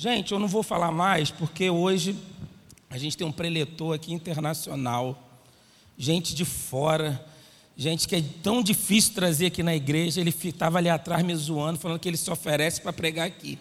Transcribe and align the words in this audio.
Gente, 0.00 0.30
eu 0.30 0.38
não 0.38 0.46
vou 0.46 0.62
falar 0.62 0.92
mais 0.92 1.32
porque 1.32 1.68
hoje 1.68 2.16
a 2.88 2.96
gente 2.96 3.16
tem 3.16 3.26
um 3.26 3.32
preletor 3.32 3.96
aqui 3.96 4.12
internacional, 4.12 5.20
gente 5.98 6.36
de 6.36 6.44
fora, 6.44 7.20
gente 7.76 8.06
que 8.06 8.14
é 8.14 8.22
tão 8.40 8.62
difícil 8.62 9.14
trazer 9.14 9.46
aqui 9.46 9.60
na 9.60 9.74
igreja. 9.74 10.20
Ele 10.20 10.30
estava 10.30 10.78
ali 10.78 10.88
atrás 10.88 11.24
me 11.24 11.34
zoando, 11.34 11.80
falando 11.80 11.98
que 11.98 12.08
ele 12.08 12.16
se 12.16 12.30
oferece 12.30 12.80
para 12.80 12.92
pregar 12.92 13.26
aqui. 13.26 13.58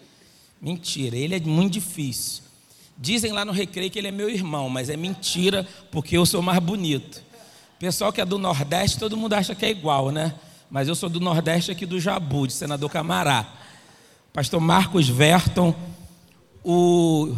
Mentira, 0.62 1.18
ele 1.18 1.34
é 1.34 1.40
muito 1.40 1.74
difícil. 1.74 2.44
Dizem 2.96 3.32
lá 3.32 3.44
no 3.44 3.52
recreio 3.52 3.90
que 3.90 3.98
ele 3.98 4.10
é 4.10 4.12
meu 4.12 4.30
irmão, 4.30 4.70
mas 4.70 4.92
é 4.92 4.96
mentira, 4.96 5.68
porque 5.90 6.16
eu 6.16 6.24
sou 6.24 6.44
mais 6.44 6.60
bonito. 6.60 7.24
Pessoal 7.80 8.14
que 8.14 8.22
é 8.22 8.26
do 8.26 8.38
Nordeste, 8.38 9.00
todo 9.00 9.18
mundo 9.18 9.34
acha 9.34 9.56
que 9.56 9.66
é 9.66 9.72
igual, 9.72 10.12
né? 10.12 10.36
Mas 10.70 10.88
eu 10.88 10.94
sou 10.94 11.10
do 11.10 11.20
Nordeste 11.20 11.72
aqui 11.72 11.88
do 11.88 12.00
Jabu, 12.00 12.46
de 12.46 12.54
senador 12.54 12.92
Camará. 12.92 13.56
Pastor 14.32 14.62
Marcos 14.62 15.10
Verton 15.10 15.74
o, 16.70 17.34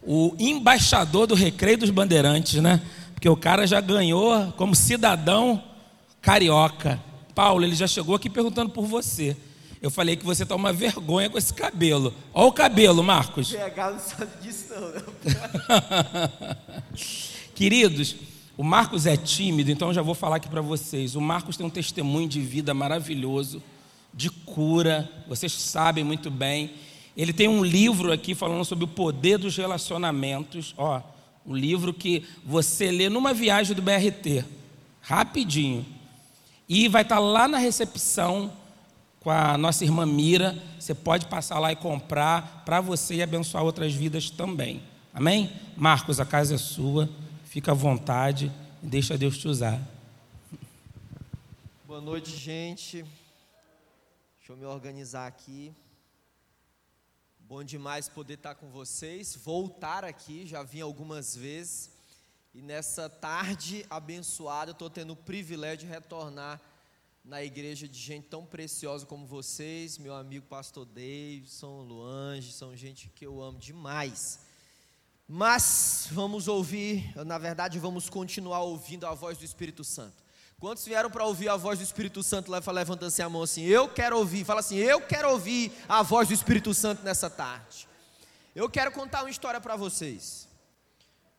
o 0.00 0.36
embaixador 0.38 1.26
do 1.26 1.34
Recreio 1.34 1.78
dos 1.78 1.90
Bandeirantes, 1.90 2.62
né? 2.62 2.80
Porque 3.12 3.28
o 3.28 3.36
cara 3.36 3.66
já 3.66 3.80
ganhou 3.80 4.52
como 4.52 4.76
cidadão 4.76 5.60
carioca. 6.22 7.02
Paulo, 7.34 7.64
ele 7.64 7.74
já 7.74 7.88
chegou 7.88 8.14
aqui 8.14 8.30
perguntando 8.30 8.70
por 8.70 8.86
você. 8.86 9.36
Eu 9.82 9.90
falei 9.90 10.14
que 10.14 10.24
você 10.24 10.46
tá 10.46 10.54
uma 10.54 10.72
vergonha 10.72 11.28
com 11.28 11.36
esse 11.36 11.52
cabelo. 11.52 12.14
Olha 12.32 12.46
o 12.46 12.52
cabelo, 12.52 13.02
Marcos. 13.02 13.50
PH 13.50 13.90
não 13.90 13.98
sabe 13.98 14.30
disso, 14.40 14.72
não. 14.72 14.88
Né? 14.88 16.56
Queridos, 17.56 18.14
o 18.56 18.62
Marcos 18.62 19.04
é 19.04 19.16
tímido, 19.16 19.72
então 19.72 19.88
eu 19.88 19.94
já 19.94 20.00
vou 20.00 20.14
falar 20.14 20.36
aqui 20.36 20.48
para 20.48 20.62
vocês. 20.62 21.16
O 21.16 21.20
Marcos 21.20 21.56
tem 21.56 21.66
um 21.66 21.70
testemunho 21.70 22.28
de 22.28 22.40
vida 22.40 22.72
maravilhoso, 22.72 23.60
de 24.12 24.30
cura, 24.30 25.10
vocês 25.26 25.52
sabem 25.52 26.04
muito 26.04 26.30
bem. 26.30 26.70
Ele 27.16 27.32
tem 27.32 27.48
um 27.48 27.64
livro 27.64 28.12
aqui 28.12 28.34
falando 28.34 28.64
sobre 28.64 28.84
o 28.84 28.88
poder 28.88 29.38
dos 29.38 29.56
relacionamentos. 29.56 30.74
Ó, 30.76 31.00
um 31.46 31.54
livro 31.54 31.92
que 31.92 32.24
você 32.44 32.90
lê 32.90 33.08
numa 33.08 33.32
viagem 33.32 33.74
do 33.76 33.82
BRT, 33.82 34.44
rapidinho. 35.00 35.86
E 36.68 36.88
vai 36.88 37.02
estar 37.02 37.18
lá 37.18 37.46
na 37.46 37.58
recepção 37.58 38.52
com 39.20 39.30
a 39.30 39.56
nossa 39.56 39.84
irmã 39.84 40.04
Mira. 40.04 40.60
Você 40.78 40.94
pode 40.94 41.26
passar 41.26 41.58
lá 41.58 41.70
e 41.70 41.76
comprar 41.76 42.62
para 42.64 42.80
você 42.80 43.16
e 43.16 43.22
abençoar 43.22 43.62
outras 43.62 43.94
vidas 43.94 44.30
também. 44.30 44.82
Amém? 45.12 45.52
Marcos, 45.76 46.18
a 46.18 46.24
casa 46.24 46.54
é 46.56 46.58
sua. 46.58 47.08
Fica 47.44 47.70
à 47.70 47.74
vontade 47.74 48.50
e 48.82 48.86
deixa 48.86 49.16
Deus 49.16 49.38
te 49.38 49.46
usar. 49.46 49.80
Boa 51.86 52.00
noite, 52.00 52.36
gente. 52.36 53.04
Deixa 54.38 54.52
eu 54.52 54.56
me 54.56 54.64
organizar 54.64 55.26
aqui. 55.26 55.72
Bom 57.46 57.62
demais 57.62 58.08
poder 58.08 58.34
estar 58.34 58.54
com 58.54 58.70
vocês, 58.70 59.36
voltar 59.36 60.02
aqui, 60.02 60.46
já 60.46 60.62
vim 60.62 60.80
algumas 60.80 61.36
vezes. 61.36 61.90
E 62.54 62.62
nessa 62.62 63.06
tarde 63.06 63.84
abençoada, 63.90 64.70
estou 64.70 64.88
tendo 64.88 65.12
o 65.12 65.16
privilégio 65.16 65.86
de 65.86 65.92
retornar 65.92 66.58
na 67.22 67.44
igreja 67.44 67.86
de 67.86 67.98
gente 67.98 68.28
tão 68.28 68.46
preciosa 68.46 69.04
como 69.04 69.26
vocês, 69.26 69.98
meu 69.98 70.14
amigo 70.14 70.46
pastor 70.46 70.86
Davidson, 70.86 71.82
Luange, 71.82 72.50
são 72.50 72.74
gente 72.74 73.10
que 73.10 73.26
eu 73.26 73.42
amo 73.42 73.58
demais. 73.58 74.40
Mas 75.28 76.08
vamos 76.12 76.48
ouvir, 76.48 77.14
na 77.26 77.36
verdade, 77.36 77.78
vamos 77.78 78.08
continuar 78.08 78.62
ouvindo 78.62 79.06
a 79.06 79.12
voz 79.12 79.36
do 79.36 79.44
Espírito 79.44 79.84
Santo. 79.84 80.23
Quantos 80.64 80.86
vieram 80.86 81.10
para 81.10 81.26
ouvir 81.26 81.50
a 81.50 81.58
voz 81.58 81.78
do 81.78 81.82
Espírito 81.82 82.22
Santo? 82.22 82.50
Levanta 82.50 83.04
assim 83.04 83.20
a 83.20 83.28
mão 83.28 83.42
assim, 83.42 83.64
eu 83.64 83.86
quero 83.86 84.16
ouvir. 84.16 84.46
Fala 84.46 84.60
assim, 84.60 84.78
eu 84.78 84.98
quero 84.98 85.28
ouvir 85.28 85.70
a 85.86 86.02
voz 86.02 86.26
do 86.26 86.32
Espírito 86.32 86.72
Santo 86.72 87.02
nessa 87.02 87.28
tarde. 87.28 87.86
Eu 88.54 88.70
quero 88.70 88.90
contar 88.90 89.24
uma 89.24 89.28
história 89.28 89.60
para 89.60 89.76
vocês. 89.76 90.48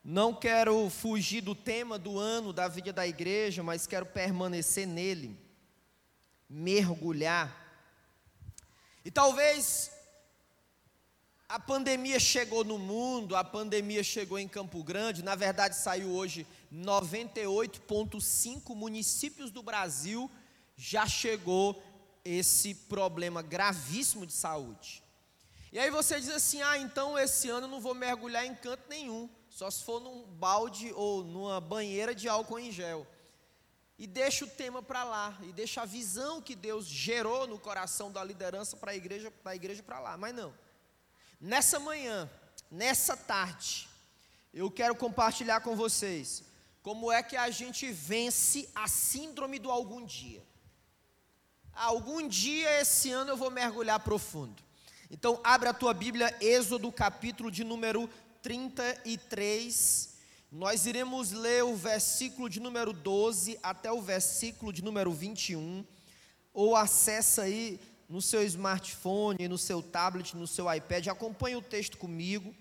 Não 0.04 0.32
quero 0.32 0.92
fugir 0.92 1.42
do 1.42 1.56
tema 1.56 1.98
do 1.98 2.20
ano 2.20 2.54
da 2.54 2.68
vida 2.68 2.94
da 2.94 3.08
igreja, 3.08 3.64
mas 3.64 3.88
quero 3.88 4.06
permanecer 4.06 4.86
nele, 4.86 5.36
mergulhar. 6.48 7.52
E 9.04 9.10
talvez 9.10 9.90
a 11.56 11.60
pandemia 11.60 12.20
chegou 12.20 12.66
no 12.66 12.78
mundo, 12.78 13.34
a 13.34 13.42
pandemia 13.42 14.04
chegou 14.04 14.38
em 14.38 14.46
Campo 14.46 14.84
Grande, 14.84 15.24
na 15.24 15.36
verdade 15.36 15.78
saiu 15.78 16.12
hoje 16.12 16.46
98,5 16.74 18.76
municípios 18.76 19.52
do 19.52 19.64
Brasil 19.64 20.30
já 20.76 21.08
chegou 21.08 21.82
esse 22.26 22.76
problema 22.76 23.42
gravíssimo 23.42 24.26
de 24.26 24.34
saúde. 24.34 25.02
E 25.72 25.80
aí 25.80 25.90
você 25.90 26.20
diz 26.20 26.30
assim: 26.30 26.62
ah, 26.62 26.78
então 26.78 27.18
esse 27.18 27.50
ano 27.50 27.68
eu 27.68 27.72
não 27.72 27.80
vou 27.80 27.96
mergulhar 27.96 28.46
em 28.46 28.54
canto 28.54 28.84
nenhum, 28.90 29.30
só 29.50 29.72
se 29.72 29.82
for 29.82 30.02
num 30.02 30.26
balde 30.26 30.92
ou 30.94 31.24
numa 31.24 31.62
banheira 31.62 32.14
de 32.14 32.28
álcool 32.28 32.60
em 32.60 32.70
gel. 32.70 33.08
E 33.98 34.06
deixa 34.06 34.44
o 34.44 34.50
tema 34.50 34.84
para 34.84 35.06
lá, 35.06 35.38
e 35.42 35.54
deixa 35.54 35.84
a 35.84 35.86
visão 35.86 36.42
que 36.42 36.54
Deus 36.54 36.86
gerou 36.86 37.48
no 37.48 37.58
coração 37.58 38.12
da 38.12 38.22
liderança 38.22 38.76
para 38.76 38.92
a 38.92 38.96
igreja, 38.96 39.32
para 39.32 39.54
a 39.54 39.56
igreja 39.56 39.82
para 39.82 40.02
lá. 40.02 40.18
Mas 40.18 40.36
não. 40.36 40.65
Nessa 41.40 41.80
manhã, 41.80 42.30
nessa 42.72 43.16
tarde, 43.18 43.88
eu 44.54 44.72
quero 44.72 44.96
compartilhar 44.96 45.60
com 45.62 45.76
vocês 45.76 46.44
como 46.82 47.12
é 47.12 47.22
que 47.22 47.36
a 47.36 47.50
gente 47.50 47.92
vence 47.92 48.70
a 48.76 48.88
síndrome 48.88 49.60
do 49.60 49.70
algum 49.72 50.06
dia. 50.06 50.44
Algum 51.74 52.28
dia 52.28 52.80
esse 52.80 53.12
ano 53.12 53.32
eu 53.32 53.38
vou 53.38 53.52
mergulhar 53.52 54.00
profundo. 54.00 54.64
Então, 55.12 55.40
abre 55.44 55.68
a 55.68 55.74
tua 55.74 55.94
Bíblia, 55.94 56.36
Êxodo, 56.40 56.92
capítulo 56.92 57.52
de 57.52 57.64
número 57.64 58.10
33. 58.42 60.16
Nós 60.52 60.86
iremos 60.86 61.32
ler 61.32 61.64
o 61.64 61.76
versículo 61.76 62.50
de 62.50 62.60
número 62.60 62.94
12 62.94 63.60
até 63.62 63.92
o 63.92 64.02
versículo 64.02 64.72
de 64.72 64.84
número 64.84 65.12
21. 65.12 65.86
Ou 66.54 66.76
acessa 66.76 67.42
aí 67.42 67.80
no 68.08 68.22
seu 68.22 68.44
smartphone, 68.44 69.48
no 69.48 69.58
seu 69.58 69.82
tablet, 69.82 70.36
no 70.36 70.48
seu 70.48 70.72
iPad, 70.72 71.08
acompanhe 71.08 71.56
o 71.56 71.62
texto 71.62 71.98
comigo. 71.98 72.54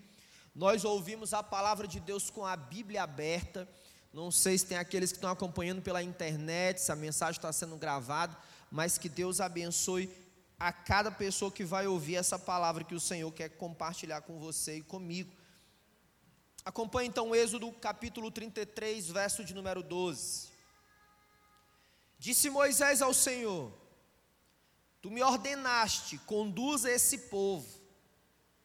Nós 0.53 0.83
ouvimos 0.83 1.33
a 1.33 1.43
palavra 1.43 1.87
de 1.87 1.99
Deus 1.99 2.29
com 2.29 2.45
a 2.45 2.55
Bíblia 2.55 3.03
aberta. 3.03 3.67
Não 4.13 4.31
sei 4.31 4.57
se 4.57 4.65
tem 4.65 4.77
aqueles 4.77 5.11
que 5.11 5.17
estão 5.17 5.29
acompanhando 5.29 5.81
pela 5.81 6.01
internet, 6.01 6.79
se 6.79 6.91
a 6.91 6.95
mensagem 6.95 7.37
está 7.37 7.51
sendo 7.51 7.75
gravada, 7.75 8.35
mas 8.71 8.97
que 8.97 9.09
Deus 9.09 9.41
abençoe 9.41 10.09
a 10.57 10.71
cada 10.71 11.11
pessoa 11.11 11.51
que 11.51 11.65
vai 11.65 11.85
ouvir 11.85 12.15
essa 12.15 12.39
palavra 12.39 12.83
que 12.83 12.95
o 12.95 12.99
Senhor 12.99 13.29
quer 13.31 13.49
compartilhar 13.49 14.21
com 14.21 14.39
você 14.39 14.77
e 14.77 14.81
comigo. 14.81 15.31
Acompanhe 16.63 17.09
então 17.09 17.35
Êxodo 17.35 17.71
capítulo 17.73 18.31
33, 18.31 19.09
verso 19.09 19.43
de 19.43 19.53
número 19.53 19.83
12. 19.83 20.47
Disse 22.17 22.49
Moisés 22.49 23.01
ao 23.01 23.13
Senhor: 23.13 23.71
Tu 25.05 25.11
me 25.11 25.21
ordenaste, 25.21 26.17
conduza 26.25 26.89
esse 26.89 27.29
povo, 27.29 27.67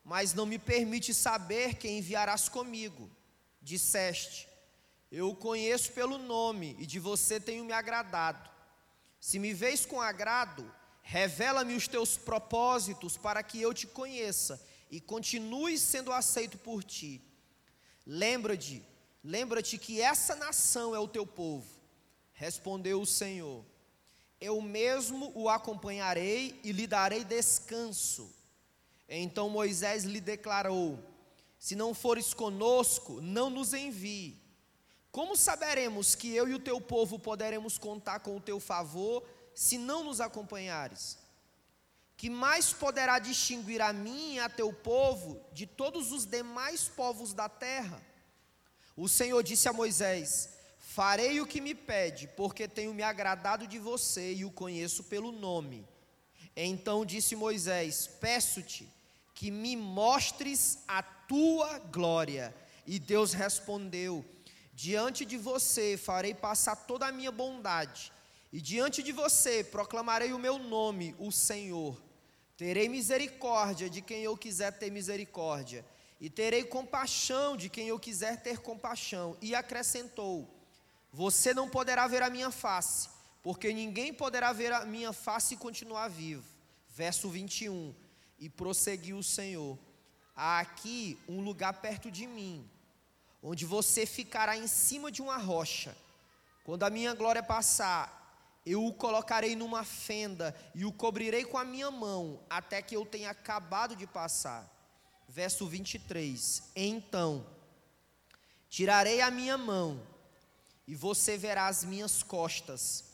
mas 0.02 0.32
não 0.32 0.46
me 0.46 0.58
permite 0.58 1.12
saber 1.12 1.74
quem 1.74 1.98
enviarás 1.98 2.48
comigo. 2.48 3.10
Disseste: 3.60 4.48
Eu 5.12 5.28
o 5.28 5.36
conheço 5.36 5.92
pelo 5.92 6.16
nome 6.16 6.74
e 6.78 6.86
de 6.86 6.98
você 6.98 7.38
tenho 7.38 7.62
me 7.62 7.74
agradado. 7.74 8.48
Se 9.20 9.38
me 9.38 9.52
vês 9.52 9.84
com 9.84 10.00
agrado, 10.00 10.64
revela-me 11.02 11.76
os 11.76 11.86
teus 11.86 12.16
propósitos 12.16 13.18
para 13.18 13.42
que 13.42 13.60
eu 13.60 13.74
te 13.74 13.86
conheça 13.86 14.66
e 14.90 14.98
continue 14.98 15.76
sendo 15.76 16.10
aceito 16.10 16.56
por 16.56 16.82
ti. 16.82 17.20
Lembra-te, 18.06 18.82
lembra-te 19.22 19.76
que 19.76 20.00
essa 20.00 20.34
nação 20.34 20.94
é 20.94 20.98
o 20.98 21.06
teu 21.06 21.26
povo. 21.26 21.68
Respondeu 22.32 22.98
o 22.98 23.04
Senhor: 23.04 23.62
eu 24.40 24.60
mesmo 24.60 25.30
o 25.34 25.48
acompanharei 25.48 26.58
e 26.64 26.72
lhe 26.72 26.86
darei 26.86 27.24
descanso. 27.24 28.34
Então 29.08 29.50
Moisés 29.50 30.04
lhe 30.04 30.20
declarou: 30.20 30.98
Se 31.58 31.76
não 31.76 31.92
fores 31.92 32.32
conosco, 32.32 33.20
não 33.20 33.50
nos 33.50 33.74
envie. 33.74 34.40
Como 35.12 35.36
saberemos 35.36 36.14
que 36.14 36.34
eu 36.34 36.48
e 36.48 36.54
o 36.54 36.58
teu 36.58 36.80
povo 36.80 37.18
poderemos 37.18 37.76
contar 37.76 38.20
com 38.20 38.36
o 38.36 38.40
teu 38.40 38.60
favor 38.60 39.24
se 39.54 39.76
não 39.76 40.04
nos 40.04 40.20
acompanhares? 40.20 41.18
Que 42.16 42.30
mais 42.30 42.72
poderá 42.72 43.18
distinguir 43.18 43.82
a 43.82 43.92
mim 43.92 44.34
e 44.34 44.40
a 44.40 44.48
teu 44.48 44.72
povo 44.72 45.40
de 45.52 45.66
todos 45.66 46.12
os 46.12 46.24
demais 46.24 46.88
povos 46.88 47.32
da 47.32 47.48
terra? 47.48 48.00
O 48.96 49.08
Senhor 49.08 49.42
disse 49.42 49.68
a 49.68 49.72
Moisés: 49.72 50.59
Farei 50.92 51.40
o 51.40 51.46
que 51.46 51.60
me 51.60 51.72
pede, 51.72 52.26
porque 52.36 52.66
tenho 52.66 52.92
me 52.92 53.04
agradado 53.04 53.64
de 53.64 53.78
você 53.78 54.32
e 54.32 54.44
o 54.44 54.50
conheço 54.50 55.04
pelo 55.04 55.30
nome. 55.30 55.86
Então 56.56 57.06
disse 57.06 57.36
Moisés: 57.36 58.08
Peço-te 58.20 58.88
que 59.32 59.52
me 59.52 59.76
mostres 59.76 60.82
a 60.88 61.00
tua 61.00 61.78
glória. 61.78 62.52
E 62.84 62.98
Deus 62.98 63.32
respondeu: 63.32 64.24
Diante 64.74 65.24
de 65.24 65.36
você 65.36 65.96
farei 65.96 66.34
passar 66.34 66.74
toda 66.74 67.06
a 67.06 67.12
minha 67.12 67.30
bondade, 67.30 68.10
e 68.52 68.60
diante 68.60 69.00
de 69.00 69.12
você 69.12 69.62
proclamarei 69.62 70.32
o 70.32 70.40
meu 70.40 70.58
nome, 70.58 71.14
o 71.20 71.30
Senhor. 71.30 72.02
Terei 72.56 72.88
misericórdia 72.88 73.88
de 73.88 74.02
quem 74.02 74.24
eu 74.24 74.36
quiser 74.36 74.76
ter 74.76 74.90
misericórdia, 74.90 75.86
e 76.20 76.28
terei 76.28 76.64
compaixão 76.64 77.56
de 77.56 77.68
quem 77.68 77.86
eu 77.86 77.98
quiser 78.00 78.42
ter 78.42 78.58
compaixão. 78.58 79.36
E 79.40 79.54
acrescentou: 79.54 80.59
Você 81.12 81.52
não 81.52 81.68
poderá 81.68 82.06
ver 82.06 82.22
a 82.22 82.30
minha 82.30 82.50
face, 82.50 83.08
porque 83.42 83.72
ninguém 83.72 84.12
poderá 84.12 84.52
ver 84.52 84.72
a 84.72 84.84
minha 84.84 85.12
face 85.12 85.54
e 85.54 85.56
continuar 85.56 86.08
vivo. 86.08 86.44
Verso 86.88 87.28
21. 87.28 87.94
E 88.38 88.48
prosseguiu 88.48 89.18
o 89.18 89.22
Senhor: 89.22 89.78
Há 90.34 90.60
aqui 90.60 91.18
um 91.28 91.40
lugar 91.40 91.74
perto 91.80 92.10
de 92.10 92.26
mim, 92.26 92.68
onde 93.42 93.64
você 93.66 94.06
ficará 94.06 94.56
em 94.56 94.66
cima 94.66 95.10
de 95.10 95.20
uma 95.20 95.36
rocha. 95.36 95.96
Quando 96.64 96.84
a 96.84 96.90
minha 96.90 97.14
glória 97.14 97.42
passar, 97.42 98.20
eu 98.64 98.84
o 98.84 98.92
colocarei 98.92 99.56
numa 99.56 99.84
fenda 99.84 100.54
e 100.74 100.84
o 100.84 100.92
cobrirei 100.92 101.44
com 101.44 101.58
a 101.58 101.64
minha 101.64 101.90
mão, 101.90 102.40
até 102.48 102.80
que 102.80 102.94
eu 102.94 103.04
tenha 103.04 103.30
acabado 103.30 103.96
de 103.96 104.06
passar. 104.06 104.70
Verso 105.28 105.66
23: 105.66 106.70
Então 106.76 107.46
tirarei 108.68 109.20
a 109.20 109.30
minha 109.30 109.58
mão, 109.58 110.00
e 110.90 110.96
você 110.96 111.38
verá 111.38 111.68
as 111.68 111.84
minhas 111.84 112.20
costas, 112.20 113.04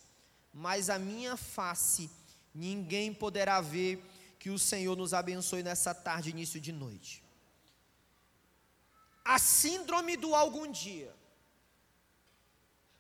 mas 0.50 0.88
a 0.88 0.99
minha 0.99 1.37
face 1.37 2.11
ninguém 2.55 3.12
poderá 3.12 3.61
ver. 3.61 4.02
Que 4.38 4.49
o 4.49 4.58
Senhor 4.58 4.96
nos 4.96 5.12
abençoe 5.12 5.62
nessa 5.62 5.93
tarde, 5.93 6.31
início 6.31 6.58
de 6.58 6.73
noite. 6.73 7.23
A 9.23 9.38
síndrome 9.38 10.17
do 10.17 10.34
algum 10.34 10.73
dia. 10.73 11.14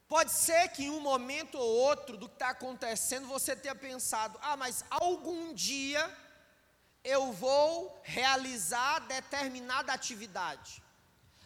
Pode 0.06 0.30
ser 0.30 0.68
que 0.68 0.84
em 0.84 0.90
um 0.90 1.00
momento 1.00 1.56
ou 1.56 1.74
outro 1.88 2.18
do 2.18 2.28
que 2.28 2.34
está 2.34 2.50
acontecendo 2.50 3.26
você 3.26 3.56
tenha 3.56 3.74
pensado: 3.74 4.38
ah, 4.42 4.58
mas 4.58 4.84
algum 4.90 5.54
dia 5.54 6.14
eu 7.02 7.32
vou 7.32 7.98
realizar 8.02 8.98
determinada 9.06 9.90
atividade. 9.94 10.82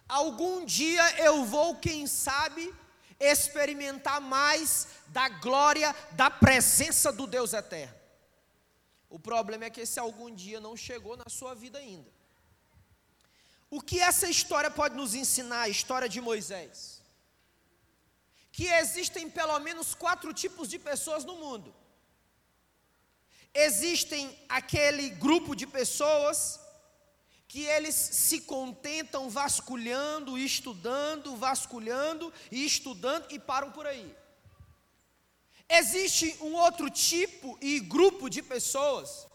Algum 0.08 0.64
dia 0.64 1.04
eu 1.22 1.44
vou, 1.44 1.76
quem 1.76 2.08
sabe, 2.08 2.74
experimentar 3.20 4.20
mais 4.20 4.88
da 5.08 5.28
glória, 5.28 5.94
da 6.12 6.30
presença 6.30 7.12
do 7.12 7.26
Deus 7.26 7.52
eterno. 7.52 7.94
O 9.08 9.18
problema 9.18 9.66
é 9.66 9.70
que 9.70 9.82
esse 9.82 10.00
algum 10.00 10.34
dia 10.34 10.60
não 10.60 10.76
chegou 10.76 11.16
na 11.16 11.28
sua 11.28 11.54
vida 11.54 11.78
ainda. 11.78 12.10
O 13.68 13.80
que 13.80 14.00
essa 14.00 14.28
história 14.28 14.70
pode 14.70 14.96
nos 14.96 15.14
ensinar, 15.14 15.62
a 15.62 15.68
história 15.68 16.08
de 16.08 16.20
Moisés? 16.20 17.00
que 18.52 18.66
existem 18.66 19.30
pelo 19.30 19.58
menos 19.60 19.94
quatro 19.94 20.32
tipos 20.34 20.68
de 20.68 20.78
pessoas 20.78 21.24
no 21.24 21.36
mundo. 21.36 21.74
Existem 23.54 24.38
aquele 24.48 25.08
grupo 25.10 25.54
de 25.54 25.66
pessoas 25.66 26.60
que 27.50 27.64
eles 27.64 27.96
se 27.96 28.42
contentam 28.42 29.28
vasculhando, 29.28 30.38
estudando, 30.38 31.34
vasculhando 31.34 32.32
e 32.48 32.64
estudando 32.64 33.26
e 33.28 33.40
param 33.40 33.72
por 33.72 33.88
aí. 33.88 34.14
Existe 35.68 36.36
um 36.42 36.54
outro 36.54 36.88
tipo 36.88 37.58
e 37.60 37.80
grupo 37.80 38.30
de 38.30 38.40
pessoas 38.40 39.26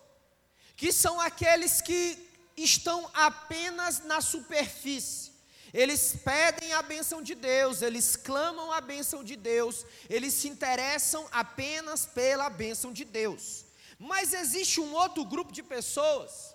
que 0.78 0.94
são 0.94 1.20
aqueles 1.20 1.82
que 1.82 2.18
estão 2.56 3.12
apenas 3.14 4.06
na 4.06 4.22
superfície 4.22 5.34
eles 5.74 6.16
pedem 6.24 6.72
a 6.72 6.82
bênção 6.82 7.22
de 7.22 7.36
Deus, 7.36 7.82
eles 7.82 8.16
clamam 8.16 8.72
a 8.72 8.80
bênção 8.80 9.26
de 9.26 9.36
Deus, 9.36 9.86
eles 10.10 10.34
se 10.34 10.48
interessam 10.48 11.28
apenas 11.34 12.06
pela 12.06 12.50
bênção 12.50 12.94
de 12.94 13.04
Deus. 13.04 13.66
Mas 14.00 14.32
existe 14.32 14.80
um 14.80 14.94
outro 14.94 15.26
grupo 15.26 15.52
de 15.52 15.62
pessoas 15.62 16.55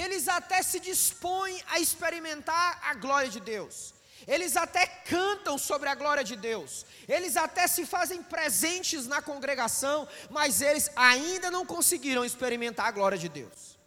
que 0.00 0.04
eles 0.04 0.28
até 0.28 0.62
se 0.62 0.80
dispõem 0.80 1.62
a 1.68 1.78
experimentar 1.78 2.80
a 2.90 2.94
glória 2.94 3.28
de 3.28 3.38
Deus. 3.38 3.92
Eles 4.26 4.56
até 4.56 4.86
cantam 4.86 5.58
sobre 5.58 5.90
a 5.90 5.94
glória 5.94 6.24
de 6.24 6.36
Deus, 6.36 6.86
eles 7.06 7.36
até 7.36 7.66
se 7.66 7.84
fazem 7.84 8.22
presentes 8.22 9.06
na 9.06 9.20
congregação, 9.20 10.08
mas 10.30 10.62
eles 10.62 10.90
ainda 10.96 11.50
não 11.50 11.66
conseguiram 11.66 12.24
experimentar 12.24 12.86
a 12.86 12.90
glória 12.90 13.18
de 13.18 13.28
Deus. 13.28 13.78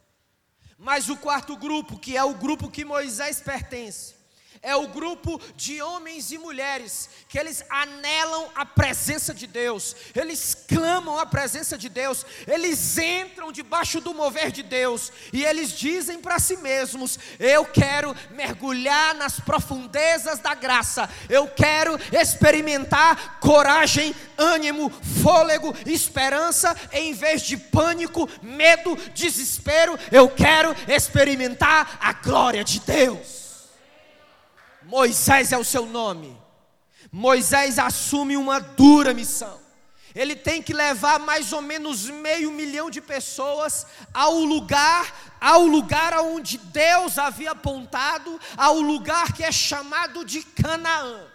Mas 0.78 1.10
o 1.10 1.18
quarto 1.18 1.58
grupo, 1.58 1.98
que 1.98 2.16
é 2.16 2.24
o 2.24 2.36
grupo 2.36 2.70
que 2.70 2.86
Moisés 2.86 3.42
pertence, 3.42 4.14
é 4.64 4.74
o 4.78 4.88
grupo 4.88 5.40
de 5.58 5.82
homens 5.82 6.32
e 6.32 6.38
mulheres 6.38 7.10
que 7.28 7.38
eles 7.38 7.64
anelam 7.70 8.48
a 8.56 8.66
presença 8.66 9.34
de 9.34 9.46
Deus, 9.46 9.94
eles 10.16 10.56
clamam 10.56 11.20
a 11.20 11.26
presença 11.26 11.78
de 11.78 11.90
Deus, 11.90 12.26
eles 12.48 12.98
entram 12.98 13.52
debaixo 13.52 14.00
do 14.00 14.14
mover 14.14 14.52
de 14.52 14.64
Deus 14.64 15.12
e 15.34 15.44
eles 15.44 15.72
dizem 15.72 16.22
para 16.22 16.40
si 16.40 16.56
mesmos: 16.58 17.20
Eu 17.38 17.66
quero 17.66 18.16
mergulhar 18.32 19.14
nas 19.16 19.38
profundezas 19.40 20.40
da 20.40 20.56
graça, 20.56 21.10
eu 21.30 21.46
quero 21.48 22.00
experimentar 22.14 23.40
coragem, 23.42 24.16
ânimo, 24.38 24.90
fôlego, 25.22 25.76
esperança, 25.86 26.74
em 26.94 27.14
vez 27.14 27.42
de 27.42 27.58
pânico, 27.58 28.30
medo, 28.42 28.96
desespero, 29.14 30.00
eu 30.10 30.30
quero 30.30 30.74
experimentar 30.88 31.98
a 32.00 32.14
glória 32.14 32.64
de 32.64 32.80
Deus. 32.80 33.43
Moisés 34.94 35.52
é 35.52 35.58
o 35.58 35.64
seu 35.64 35.88
nome. 35.88 36.40
Moisés 37.12 37.80
assume 37.80 38.38
uma 38.38 38.60
dura 38.60 39.12
missão. 39.12 39.60
Ele 40.14 40.36
tem 40.36 40.62
que 40.62 40.72
levar 40.72 41.18
mais 41.18 41.52
ou 41.52 41.64
menos 41.64 42.08
meio 42.12 42.52
milhão 42.52 42.92
de 42.92 43.02
pessoas 43.02 43.88
ao 44.14 44.36
lugar, 44.36 45.12
ao 45.42 45.66
lugar 45.66 46.14
aonde 46.14 46.60
Deus 46.60 47.18
havia 47.18 47.54
apontado, 47.54 48.40
ao 48.56 48.76
lugar 48.76 49.34
que 49.34 49.44
é 49.44 49.52
chamado 49.52 50.24
de 50.24 50.44
Canaã. 50.44 51.26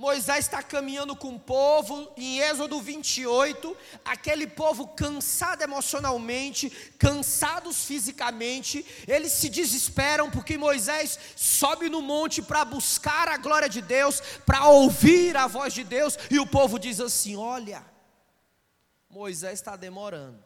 Moisés 0.00 0.46
está 0.46 0.62
caminhando 0.62 1.14
com 1.14 1.34
o 1.34 1.38
povo, 1.38 2.10
em 2.16 2.40
Êxodo 2.40 2.80
28, 2.80 3.76
aquele 4.02 4.46
povo 4.46 4.88
cansado 4.88 5.60
emocionalmente, 5.60 6.70
cansados 6.98 7.84
fisicamente, 7.84 8.82
eles 9.06 9.30
se 9.32 9.50
desesperam 9.50 10.30
porque 10.30 10.56
Moisés 10.56 11.18
sobe 11.36 11.90
no 11.90 12.00
monte 12.00 12.40
para 12.40 12.64
buscar 12.64 13.28
a 13.28 13.36
glória 13.36 13.68
de 13.68 13.82
Deus, 13.82 14.22
para 14.46 14.64
ouvir 14.68 15.36
a 15.36 15.46
voz 15.46 15.74
de 15.74 15.84
Deus, 15.84 16.16
e 16.30 16.40
o 16.40 16.46
povo 16.46 16.78
diz 16.78 16.98
assim: 16.98 17.36
Olha, 17.36 17.84
Moisés 19.10 19.52
está 19.52 19.76
demorando, 19.76 20.42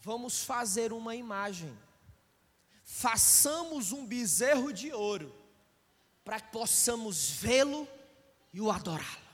vamos 0.00 0.42
fazer 0.42 0.94
uma 0.94 1.14
imagem, 1.14 1.78
façamos 2.86 3.92
um 3.92 4.06
bezerro 4.06 4.72
de 4.72 4.94
ouro, 4.94 5.30
para 6.24 6.40
que 6.40 6.50
possamos 6.50 7.28
vê-lo 7.28 7.86
e 8.54 8.60
o 8.60 8.70
adorá-lo. 8.70 9.24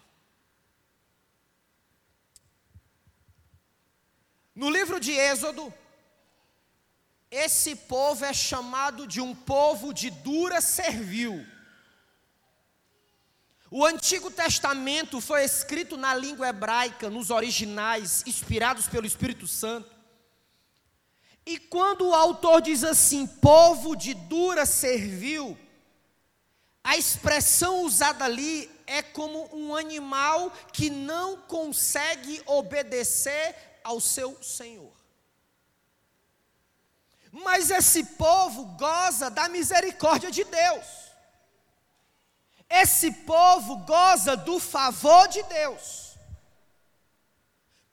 No 4.55 4.71
livro 4.71 4.99
de 4.99 5.13
Êxodo, 5.13 5.73
esse 7.31 7.77
povo 7.77 8.25
é 8.25 8.33
chamado 8.33 9.07
de 9.07 9.21
um 9.21 9.35
povo 9.35 9.93
de 9.93 10.09
dura 10.11 10.63
servil. 10.63 11.47
O 13.71 13.85
Antigo 13.85 14.31
Testamento 14.31 15.21
foi 15.21 15.45
escrito 15.45 15.99
na 15.99 16.15
língua 16.15 16.49
hebraica, 16.49 17.11
nos 17.11 17.29
originais, 17.29 18.25
inspirados 18.27 18.89
pelo 18.89 19.07
Espírito 19.07 19.47
Santo. 19.47 19.95
E 21.45 21.59
quando 21.59 22.09
o 22.09 22.15
autor 22.15 22.63
diz 22.63 22.83
assim, 22.83 23.27
povo 23.27 23.95
de 23.95 24.15
dura 24.15 24.65
servil, 24.65 25.59
a 26.83 26.97
expressão 26.97 27.83
usada 27.83 28.25
ali 28.25 28.80
é 28.91 29.03
como 29.03 29.49
um 29.57 29.77
animal 29.77 30.51
que 30.73 30.91
não 30.91 31.37
consegue 31.37 32.43
obedecer 32.45 33.55
ao 33.85 34.01
seu 34.01 34.37
Senhor. 34.43 34.93
Mas 37.31 37.71
esse 37.71 38.03
povo 38.05 38.65
goza 38.77 39.31
da 39.31 39.49
misericórdia 39.49 40.29
de 40.29 40.43
Deus. 40.43 40.87
Esse 42.69 43.13
povo 43.13 43.77
goza 43.77 44.37
do 44.37 44.59
favor 44.59 45.29
de 45.29 45.43
Deus. 45.45 46.17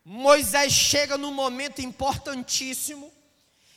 Moisés 0.03 0.73
chega 0.73 1.15
num 1.15 1.31
momento 1.31 1.79
importantíssimo, 1.79 3.13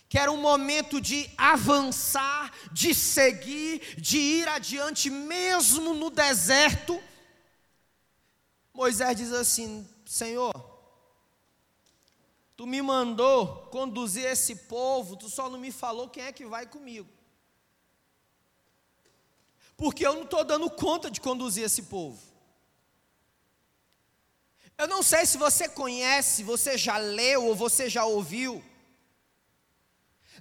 que 0.08 0.18
era 0.18 0.32
um 0.32 0.38
momento 0.38 1.02
de 1.02 1.30
avançar, 1.36 2.50
de 2.72 2.94
seguir, 2.94 3.96
de 4.00 4.16
ir 4.18 4.48
adiante, 4.48 5.10
mesmo 5.10 5.92
no 5.92 6.08
deserto, 6.08 7.02
Moisés 8.80 9.14
diz 9.14 9.30
assim: 9.30 9.86
Senhor, 10.06 10.54
tu 12.56 12.66
me 12.66 12.80
mandou 12.80 13.66
conduzir 13.66 14.24
esse 14.24 14.56
povo, 14.56 15.16
tu 15.16 15.28
só 15.28 15.50
não 15.50 15.58
me 15.58 15.70
falou 15.70 16.08
quem 16.08 16.24
é 16.24 16.32
que 16.32 16.46
vai 16.46 16.64
comigo. 16.66 17.06
Porque 19.76 20.06
eu 20.06 20.14
não 20.14 20.22
estou 20.22 20.42
dando 20.44 20.70
conta 20.70 21.10
de 21.10 21.20
conduzir 21.20 21.62
esse 21.64 21.82
povo. 21.82 22.18
Eu 24.78 24.88
não 24.88 25.02
sei 25.02 25.26
se 25.26 25.36
você 25.36 25.68
conhece, 25.68 26.42
você 26.42 26.78
já 26.78 26.96
leu 26.96 27.48
ou 27.48 27.54
você 27.54 27.86
já 27.86 28.06
ouviu 28.06 28.64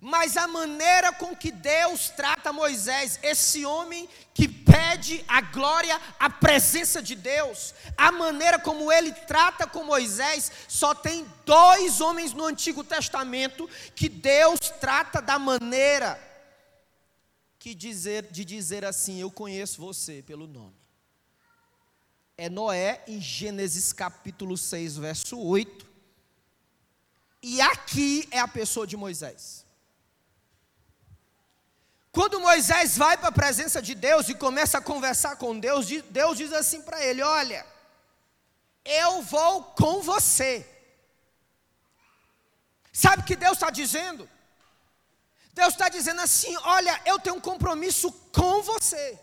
mas 0.02 0.38
a 0.38 0.48
maneira 0.48 1.12
com 1.12 1.36
que 1.36 1.52
Deus 1.52 2.10
trata 2.10 2.54
Moisés, 2.54 3.20
esse 3.22 3.66
homem 3.66 4.08
que 4.34 4.48
pede 4.48 5.24
a 5.28 5.42
glória, 5.42 6.00
a 6.18 6.30
presença 6.30 7.02
de 7.02 7.16
Deus, 7.16 7.74
a 7.98 8.12
maneira 8.12 8.58
como 8.58 8.92
ele 8.92 9.12
trata 9.12 9.68
com 9.68 9.84
Moisés, 9.84 10.52
só 10.68 10.96
tem 10.96 11.26
dois 11.46 12.00
homens 12.00 12.34
no 12.34 12.46
Antigo 12.46 12.84
Testamento 12.84 13.70
que 13.94 14.08
Deus 14.08 14.60
trata 14.80 15.22
da 15.22 15.38
maneira 15.38 16.18
que 17.60 17.76
dizer, 17.76 18.32
de 18.32 18.46
dizer 18.46 18.86
assim: 18.86 19.20
Eu 19.20 19.30
conheço 19.30 19.82
você 19.82 20.24
pelo 20.24 20.48
nome. 20.48 20.80
É 22.38 22.50
Noé, 22.50 23.04
em 23.06 23.20
Gênesis 23.20 23.92
capítulo 23.92 24.58
6, 24.58 24.96
verso 24.96 25.38
8. 25.38 25.86
E 27.44 27.60
aqui 27.60 28.26
é 28.32 28.40
a 28.40 28.48
pessoa 28.48 28.88
de 28.88 28.96
Moisés. 28.96 29.66
Quando 32.20 32.42
Moisés 32.42 32.98
vai 32.98 33.16
para 33.16 33.30
a 33.30 33.32
presença 33.32 33.82
de 33.82 33.96
Deus 33.96 34.28
e 34.28 34.34
começa 34.36 34.78
a 34.78 34.82
conversar 34.82 35.38
com 35.38 35.58
Deus, 35.58 35.88
Deus 36.10 36.38
diz 36.38 36.52
assim 36.52 36.82
para 36.82 37.02
ele: 37.02 37.22
Olha, 37.22 37.66
eu 38.84 39.22
vou 39.22 39.64
com 39.64 40.02
você. 40.02 40.68
Sabe 42.92 43.22
o 43.22 43.26
que 43.26 43.38
Deus 43.38 43.54
está 43.54 43.70
dizendo? 43.70 44.30
Deus 45.54 45.70
está 45.70 45.88
dizendo 45.88 46.20
assim: 46.20 46.54
Olha, 46.58 47.02
eu 47.06 47.20
tenho 47.20 47.38
um 47.38 47.40
compromisso 47.40 48.12
com 48.34 48.62
você. 48.64 49.18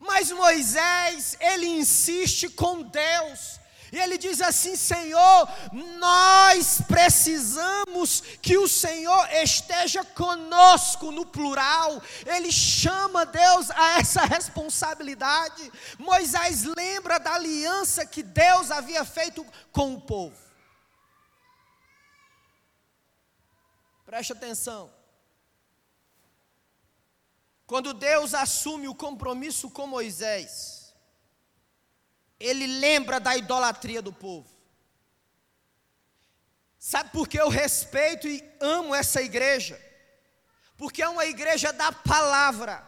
Mas 0.00 0.32
Moisés, 0.32 1.36
ele 1.38 1.68
insiste 1.68 2.48
com 2.48 2.82
Deus. 2.82 3.57
E 3.90 3.98
ele 3.98 4.18
diz 4.18 4.40
assim: 4.40 4.76
Senhor, 4.76 5.48
nós 5.72 6.80
precisamos 6.86 8.20
que 8.42 8.58
o 8.58 8.68
Senhor 8.68 9.28
esteja 9.32 10.04
conosco 10.04 11.10
no 11.10 11.24
plural. 11.24 12.02
Ele 12.26 12.52
chama 12.52 13.24
Deus 13.24 13.70
a 13.70 13.98
essa 13.98 14.24
responsabilidade. 14.24 15.72
Moisés 15.98 16.64
lembra 16.64 17.18
da 17.18 17.34
aliança 17.34 18.04
que 18.04 18.22
Deus 18.22 18.70
havia 18.70 19.04
feito 19.04 19.44
com 19.72 19.94
o 19.94 20.00
povo. 20.00 20.36
Preste 24.04 24.32
atenção. 24.32 24.90
Quando 27.66 27.92
Deus 27.92 28.32
assume 28.32 28.88
o 28.88 28.94
compromisso 28.94 29.68
com 29.68 29.86
Moisés, 29.86 30.77
ele 32.38 32.66
lembra 32.66 33.18
da 33.18 33.36
idolatria 33.36 34.00
do 34.00 34.12
povo. 34.12 34.48
Sabe 36.78 37.10
por 37.10 37.26
que 37.26 37.38
eu 37.38 37.48
respeito 37.48 38.28
e 38.28 38.42
amo 38.60 38.94
essa 38.94 39.20
igreja? 39.20 39.80
Porque 40.76 41.02
é 41.02 41.08
uma 41.08 41.26
igreja 41.26 41.72
da 41.72 41.90
palavra, 41.90 42.86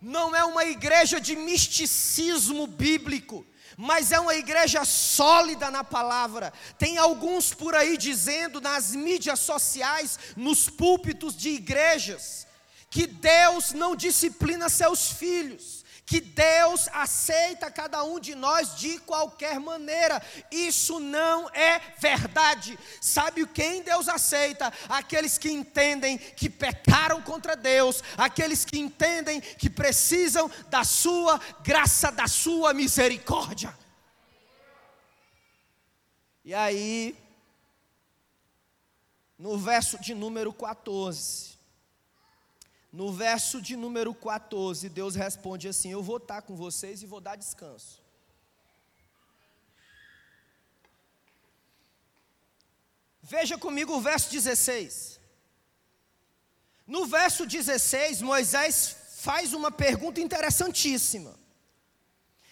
não 0.00 0.34
é 0.34 0.44
uma 0.44 0.64
igreja 0.64 1.20
de 1.20 1.34
misticismo 1.34 2.68
bíblico, 2.68 3.44
mas 3.76 4.12
é 4.12 4.20
uma 4.20 4.36
igreja 4.36 4.84
sólida 4.84 5.70
na 5.70 5.82
palavra. 5.82 6.52
Tem 6.78 6.96
alguns 6.98 7.52
por 7.52 7.74
aí 7.74 7.96
dizendo 7.96 8.60
nas 8.60 8.92
mídias 8.94 9.40
sociais, 9.40 10.18
nos 10.36 10.70
púlpitos 10.70 11.36
de 11.36 11.50
igrejas, 11.50 12.46
que 12.88 13.08
Deus 13.08 13.72
não 13.72 13.96
disciplina 13.96 14.68
seus 14.68 15.10
filhos 15.10 15.84
que 16.06 16.20
Deus 16.20 16.88
aceita 16.92 17.68
cada 17.68 18.04
um 18.04 18.20
de 18.20 18.36
nós 18.36 18.76
de 18.76 18.96
qualquer 19.00 19.58
maneira. 19.58 20.22
Isso 20.52 21.00
não 21.00 21.48
é 21.48 21.80
verdade. 21.98 22.78
Sabe 23.00 23.44
quem 23.48 23.82
Deus 23.82 24.08
aceita? 24.08 24.72
Aqueles 24.88 25.36
que 25.36 25.50
entendem 25.50 26.16
que 26.16 26.48
pecaram 26.48 27.20
contra 27.20 27.56
Deus, 27.56 28.04
aqueles 28.16 28.64
que 28.64 28.78
entendem 28.78 29.40
que 29.40 29.68
precisam 29.68 30.48
da 30.70 30.84
sua 30.84 31.40
graça, 31.64 32.12
da 32.12 32.28
sua 32.28 32.72
misericórdia. 32.72 33.76
E 36.44 36.54
aí, 36.54 37.16
no 39.36 39.58
verso 39.58 40.00
de 40.00 40.14
número 40.14 40.52
14, 40.52 41.55
no 42.96 43.12
verso 43.12 43.60
de 43.60 43.76
número 43.76 44.14
14, 44.14 44.88
Deus 44.88 45.14
responde 45.14 45.68
assim: 45.68 45.90
Eu 45.92 46.02
vou 46.02 46.16
estar 46.16 46.40
com 46.40 46.56
vocês 46.56 47.02
e 47.02 47.06
vou 47.06 47.20
dar 47.20 47.36
descanso. 47.36 48.02
Veja 53.20 53.58
comigo 53.58 53.92
o 53.94 54.00
verso 54.00 54.30
16. 54.30 55.20
No 56.86 57.04
verso 57.04 57.44
16, 57.44 58.22
Moisés 58.22 58.96
faz 59.18 59.52
uma 59.52 59.70
pergunta 59.70 60.18
interessantíssima. 60.22 61.38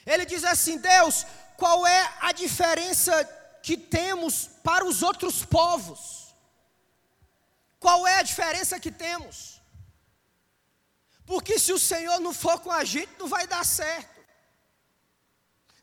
Ele 0.04 0.26
diz 0.26 0.44
assim: 0.44 0.76
Deus, 0.76 1.24
qual 1.56 1.86
é 1.86 2.18
a 2.20 2.32
diferença 2.32 3.24
que 3.62 3.78
temos 3.78 4.50
para 4.62 4.84
os 4.84 5.02
outros 5.02 5.42
povos? 5.42 6.34
Qual 7.80 8.06
é 8.06 8.16
a 8.18 8.22
diferença 8.22 8.78
que 8.78 8.92
temos? 8.92 9.53
Porque 11.26 11.58
se 11.58 11.72
o 11.72 11.78
Senhor 11.78 12.20
não 12.20 12.32
for 12.32 12.60
com 12.60 12.70
a 12.70 12.84
gente, 12.84 13.10
não 13.18 13.26
vai 13.26 13.46
dar 13.46 13.64
certo. 13.64 14.14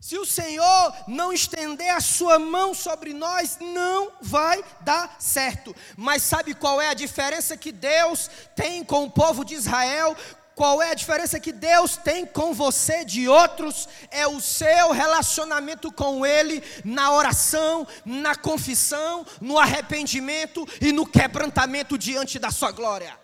Se 0.02 0.18
o 0.18 0.26
Senhor 0.26 0.94
não 1.06 1.32
estender 1.32 1.88
a 1.90 2.00
sua 2.00 2.36
mão 2.36 2.74
sobre 2.74 3.14
nós, 3.14 3.58
não 3.60 4.10
vai 4.20 4.62
dar 4.80 5.14
certo. 5.20 5.74
Mas 5.96 6.22
sabe 6.22 6.54
qual 6.54 6.80
é 6.82 6.88
a 6.88 6.94
diferença 6.94 7.56
que 7.56 7.70
Deus 7.70 8.28
tem 8.56 8.82
com 8.82 9.04
o 9.04 9.10
povo 9.10 9.44
de 9.44 9.54
Israel? 9.54 10.16
Qual 10.56 10.82
é 10.82 10.90
a 10.90 10.94
diferença 10.94 11.38
que 11.38 11.52
Deus 11.52 11.96
tem 11.96 12.26
com 12.26 12.52
você 12.52 13.04
de 13.04 13.28
outros? 13.28 13.88
É 14.10 14.26
o 14.26 14.40
seu 14.40 14.90
relacionamento 14.90 15.92
com 15.92 16.26
Ele 16.26 16.60
na 16.84 17.12
oração, 17.12 17.86
na 18.04 18.34
confissão, 18.34 19.24
no 19.40 19.56
arrependimento 19.56 20.66
e 20.80 20.90
no 20.90 21.06
quebrantamento 21.06 21.96
diante 21.96 22.40
da 22.40 22.50
Sua 22.50 22.72
glória 22.72 23.21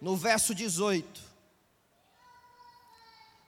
no 0.00 0.16
verso 0.16 0.54
18. 0.54 1.22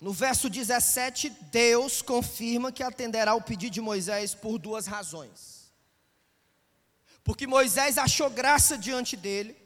No 0.01 0.13
verso 0.13 0.51
17, 0.51 1.31
Deus 1.51 2.03
confirma 2.03 2.71
que 2.71 2.83
atenderá 2.83 3.35
o 3.35 3.41
pedido 3.41 3.73
de 3.73 3.81
Moisés 3.81 4.35
por 4.35 4.59
duas 4.59 4.87
razões. 4.87 5.73
Porque 7.25 7.47
Moisés 7.47 7.99
achou 7.99 8.31
graça 8.31 8.77
diante 8.77 9.17
dele, 9.17 9.57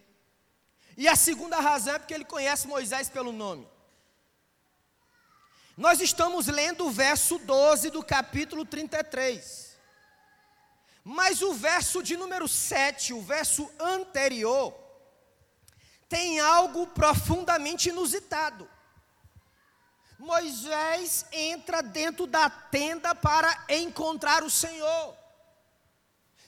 e 0.97 1.09
a 1.09 1.17
segunda 1.17 1.59
razão 1.61 1.95
é 1.95 1.99
porque 1.99 2.15
ele 2.15 2.25
conhece 2.25 2.69
Moisés 2.69 3.09
pelo 3.09 3.33
nome. 3.33 3.67
Nós 5.77 6.01
estamos 6.01 6.47
lendo 6.47 6.87
o 6.87 6.91
verso 6.91 7.39
12 7.39 7.91
do 7.91 8.03
capítulo 8.03 8.65
33. 8.65 9.79
Mas 11.03 11.43
o 11.43 11.55
verso 11.55 12.03
de 12.03 12.17
número 12.17 12.47
7, 12.47 13.15
o 13.15 13.23
verso 13.23 13.71
anterior, 13.81 14.75
tem 16.11 16.41
algo 16.41 16.89
profundamente 16.89 17.89
inusitado. 17.89 18.69
Moisés 20.19 21.25
entra 21.33 21.81
dentro 21.83 22.27
da 22.27 22.51
tenda 22.51 23.15
para 23.15 23.65
encontrar 23.69 24.43
o 24.43 24.51
Senhor 24.51 25.17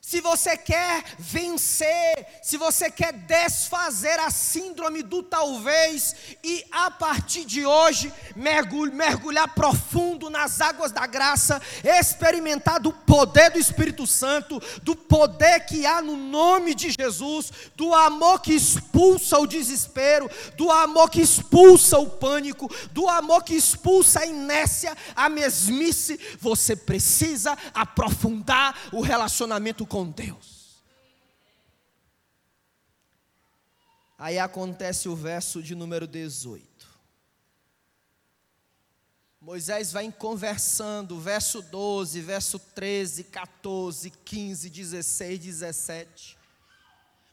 se 0.05 0.21
você 0.21 0.57
quer 0.57 1.05
vencer, 1.17 2.27
se 2.43 2.57
você 2.57 2.91
quer 2.91 3.13
desfazer 3.13 4.19
a 4.19 4.31
síndrome 4.31 5.01
do 5.01 5.23
talvez 5.23 6.17
e 6.43 6.65
a 6.73 6.91
partir 6.91 7.45
de 7.45 7.65
hoje 7.65 8.13
mergulhar 8.35 9.55
profundo 9.55 10.29
nas 10.29 10.61
águas 10.61 10.91
da 10.91 11.07
graça, 11.07 11.63
experimentar 11.85 12.81
do 12.81 12.93
poder 12.93 13.53
do 13.53 13.61
Espírito 13.61 14.05
Santo, 14.05 14.61
do 14.83 14.97
poder 14.97 15.61
que 15.67 15.87
há 15.87 16.03
no 16.03 16.17
nome 16.17 16.75
de 16.75 16.91
Jesus, 16.91 17.53
do 17.77 17.95
amor 17.95 18.41
que 18.43 18.53
expulsa 18.53 19.39
o 19.39 19.47
desespero, 19.47 20.29
do 20.57 20.69
amor 20.73 21.11
que 21.11 21.23
expulsa 21.23 21.97
o 21.99 22.11
pânico, 22.11 22.69
do 22.91 23.09
amor 23.09 23.45
que 23.45 23.55
expulsa 23.55 24.21
a 24.21 24.27
inércia, 24.27 24.97
a 25.15 25.29
mesmice, 25.29 26.19
você 26.41 26.75
precisa 26.75 27.57
aprofundar 27.73 28.77
o 28.91 29.01
relacionamento 29.01 29.87
com 29.93 30.11
Deus. 30.11 30.83
Aí 34.19 34.39
acontece 34.39 35.07
o 35.07 35.15
verso 35.15 35.63
de 35.63 35.75
número 35.75 36.07
18. 36.07 36.67
Moisés 39.39 39.93
vai 39.93 40.11
conversando, 40.11 41.21
verso 41.21 41.61
12, 41.61 42.23
verso 42.23 42.59
13, 42.59 43.25
14, 43.25 44.09
15, 44.25 44.71
16, 44.71 45.39
17. 45.39 46.39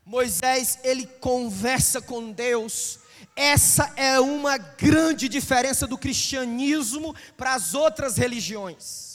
Moisés, 0.04 0.80
ele 0.84 1.08
conversa 1.08 2.02
com 2.02 2.30
Deus. 2.30 3.00
Essa 3.38 3.94
é 3.96 4.20
uma 4.20 4.58
grande 4.58 5.30
diferença 5.30 5.88
do 5.88 5.98
cristianismo 5.98 7.16
para 7.38 7.54
as 7.54 7.74
outras 7.74 8.18
religiões. 8.18 9.09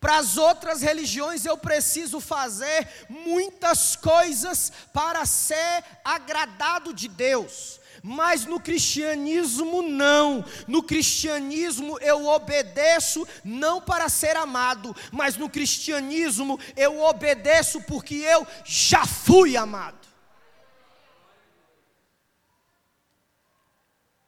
Para 0.00 0.16
as 0.16 0.38
outras 0.38 0.80
religiões 0.80 1.44
eu 1.44 1.58
preciso 1.58 2.20
fazer 2.20 2.88
muitas 3.06 3.94
coisas 3.94 4.72
para 4.94 5.26
ser 5.26 5.84
agradado 6.02 6.94
de 6.94 7.06
Deus. 7.06 7.78
Mas 8.02 8.46
no 8.46 8.58
cristianismo 8.58 9.82
não. 9.82 10.42
No 10.66 10.82
cristianismo 10.82 11.98
eu 11.98 12.24
obedeço 12.24 13.28
não 13.44 13.78
para 13.78 14.08
ser 14.08 14.36
amado, 14.36 14.96
mas 15.12 15.36
no 15.36 15.50
cristianismo 15.50 16.58
eu 16.74 17.02
obedeço 17.02 17.82
porque 17.82 18.14
eu 18.14 18.46
já 18.64 19.04
fui 19.04 19.54
amado. 19.54 20.08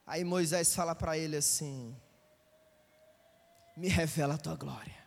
Aí 0.06 0.22
Moisés 0.22 0.74
fala 0.74 0.94
para 0.94 1.16
ele 1.16 1.38
assim: 1.38 1.96
Me 3.74 3.88
revela 3.88 4.34
a 4.34 4.38
tua 4.38 4.54
glória. 4.54 5.01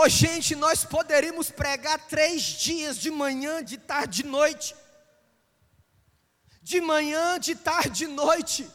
Oh, 0.00 0.08
gente, 0.08 0.54
nós 0.54 0.84
poderíamos 0.84 1.50
pregar 1.50 1.98
três 2.06 2.40
dias, 2.40 2.96
de 2.96 3.10
manhã, 3.10 3.64
de 3.64 3.76
tarde, 3.76 4.22
de 4.22 4.28
noite. 4.28 4.76
De 6.62 6.80
manhã, 6.80 7.36
de 7.36 7.56
tarde, 7.56 7.90
de 7.90 8.06
noite. 8.06 8.70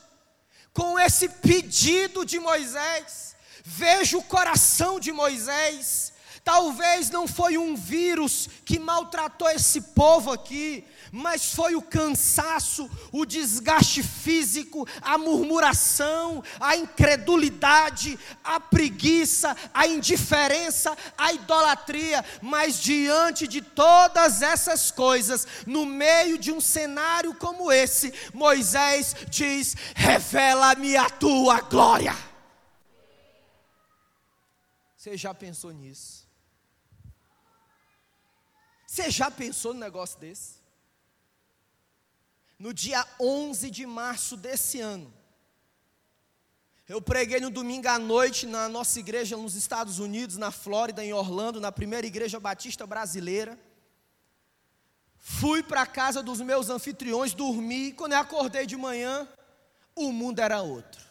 Com 0.74 1.00
esse 1.00 1.30
pedido 1.30 2.25
de 2.25 2.39
Moisés. 2.39 3.38
Veja 3.63 4.18
o 4.18 4.24
coração 4.24 5.00
de 5.00 5.13
Moisés. 5.13 6.12
Talvez 6.44 7.10
não 7.10 7.25
foi 7.25 7.58
um 7.58 7.74
vírus 7.74 8.50
que 8.65 8.77
maltratou 8.77 9.50
esse 9.50 9.80
povo 9.80 10.30
aqui, 10.30 10.86
mas 11.15 11.53
foi 11.53 11.75
o 11.75 11.82
cansaço, 11.82 12.89
o 13.12 13.24
desgaste 13.24 14.01
físico, 14.01 14.88
a 15.00 15.15
murmuração, 15.15 16.43
a 16.60 16.75
incredulidade, 16.75 18.17
a 18.43 18.60
preguiça, 18.60 19.55
a 19.72 19.86
indiferença, 19.86 20.98
a 21.15 21.32
idolatria. 21.32 22.25
Mas 22.41 22.82
diante 22.82 23.48
de 23.48 23.62
todas 23.62 24.41
essas 24.41 24.89
coisas, 24.89 25.46
no 25.67 25.86
meio 25.86 26.36
de 26.36 26.51
um 26.51 26.60
cenário 26.60 27.36
como 27.36 27.72
esse, 27.72 28.12
Moisés 28.34 29.15
diz: 29.29 29.75
Revela-me 29.96 30.98
a 30.98 31.12
tua 31.12 31.62
glória. 31.62 32.17
Você 34.98 35.15
já 35.15 35.32
pensou 35.32 35.72
nisso? 35.72 36.27
Você 38.88 39.12
já 39.12 39.29
pensou 39.29 39.75
no 39.75 39.79
negócio 39.79 40.20
desse? 40.20 40.62
No 42.63 42.74
dia 42.74 43.05
11 43.20 43.70
de 43.70 43.86
março 43.86 44.38
desse 44.38 44.79
ano. 44.79 45.13
Eu 46.88 47.01
preguei 47.01 47.41
no 47.41 47.50
domingo 47.50 47.89
à 47.89 48.00
noite 48.00 48.46
na 48.46 48.70
nossa 48.70 48.98
igreja 49.01 49.36
nos 49.36 49.53
Estados 49.53 50.00
Unidos, 50.00 50.38
na 50.38 50.50
Flórida, 50.50 51.03
em 51.03 51.12
Orlando, 51.12 51.60
na 51.60 51.74
primeira 51.74 52.08
igreja 52.08 52.39
batista 52.39 52.88
brasileira. 52.88 53.60
Fui 55.17 55.62
para 55.62 55.82
a 55.82 55.86
casa 55.86 56.24
dos 56.24 56.39
meus 56.39 56.70
anfitriões 56.70 57.34
dormir. 57.34 57.96
Quando 57.96 58.13
eu 58.13 58.20
acordei 58.20 58.65
de 58.65 58.77
manhã, 58.77 59.27
o 59.93 60.13
mundo 60.13 60.39
era 60.39 60.62
outro. 60.62 61.03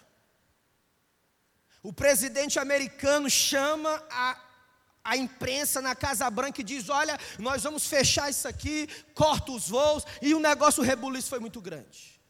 O 1.82 1.92
presidente 1.92 2.59
americano 2.59 3.28
chama 3.28 4.02
a 4.11 4.40
a 5.04 5.16
imprensa 5.16 5.80
na 5.80 5.94
Casa 5.94 6.30
Branca 6.30 6.61
e 6.61 6.64
diz: 6.64 6.88
Olha, 6.88 7.18
nós 7.38 7.62
vamos 7.62 7.87
fechar 7.87 8.30
isso 8.30 8.47
aqui, 8.47 8.88
corta 9.14 9.52
os 9.52 9.68
voos, 9.68 10.04
e 10.21 10.35
o 10.35 10.40
negócio 10.40 10.82
o 10.82 10.87
rebuliço 10.87 11.28
foi 11.28 11.40
muito 11.40 11.61
grande. 11.61 12.21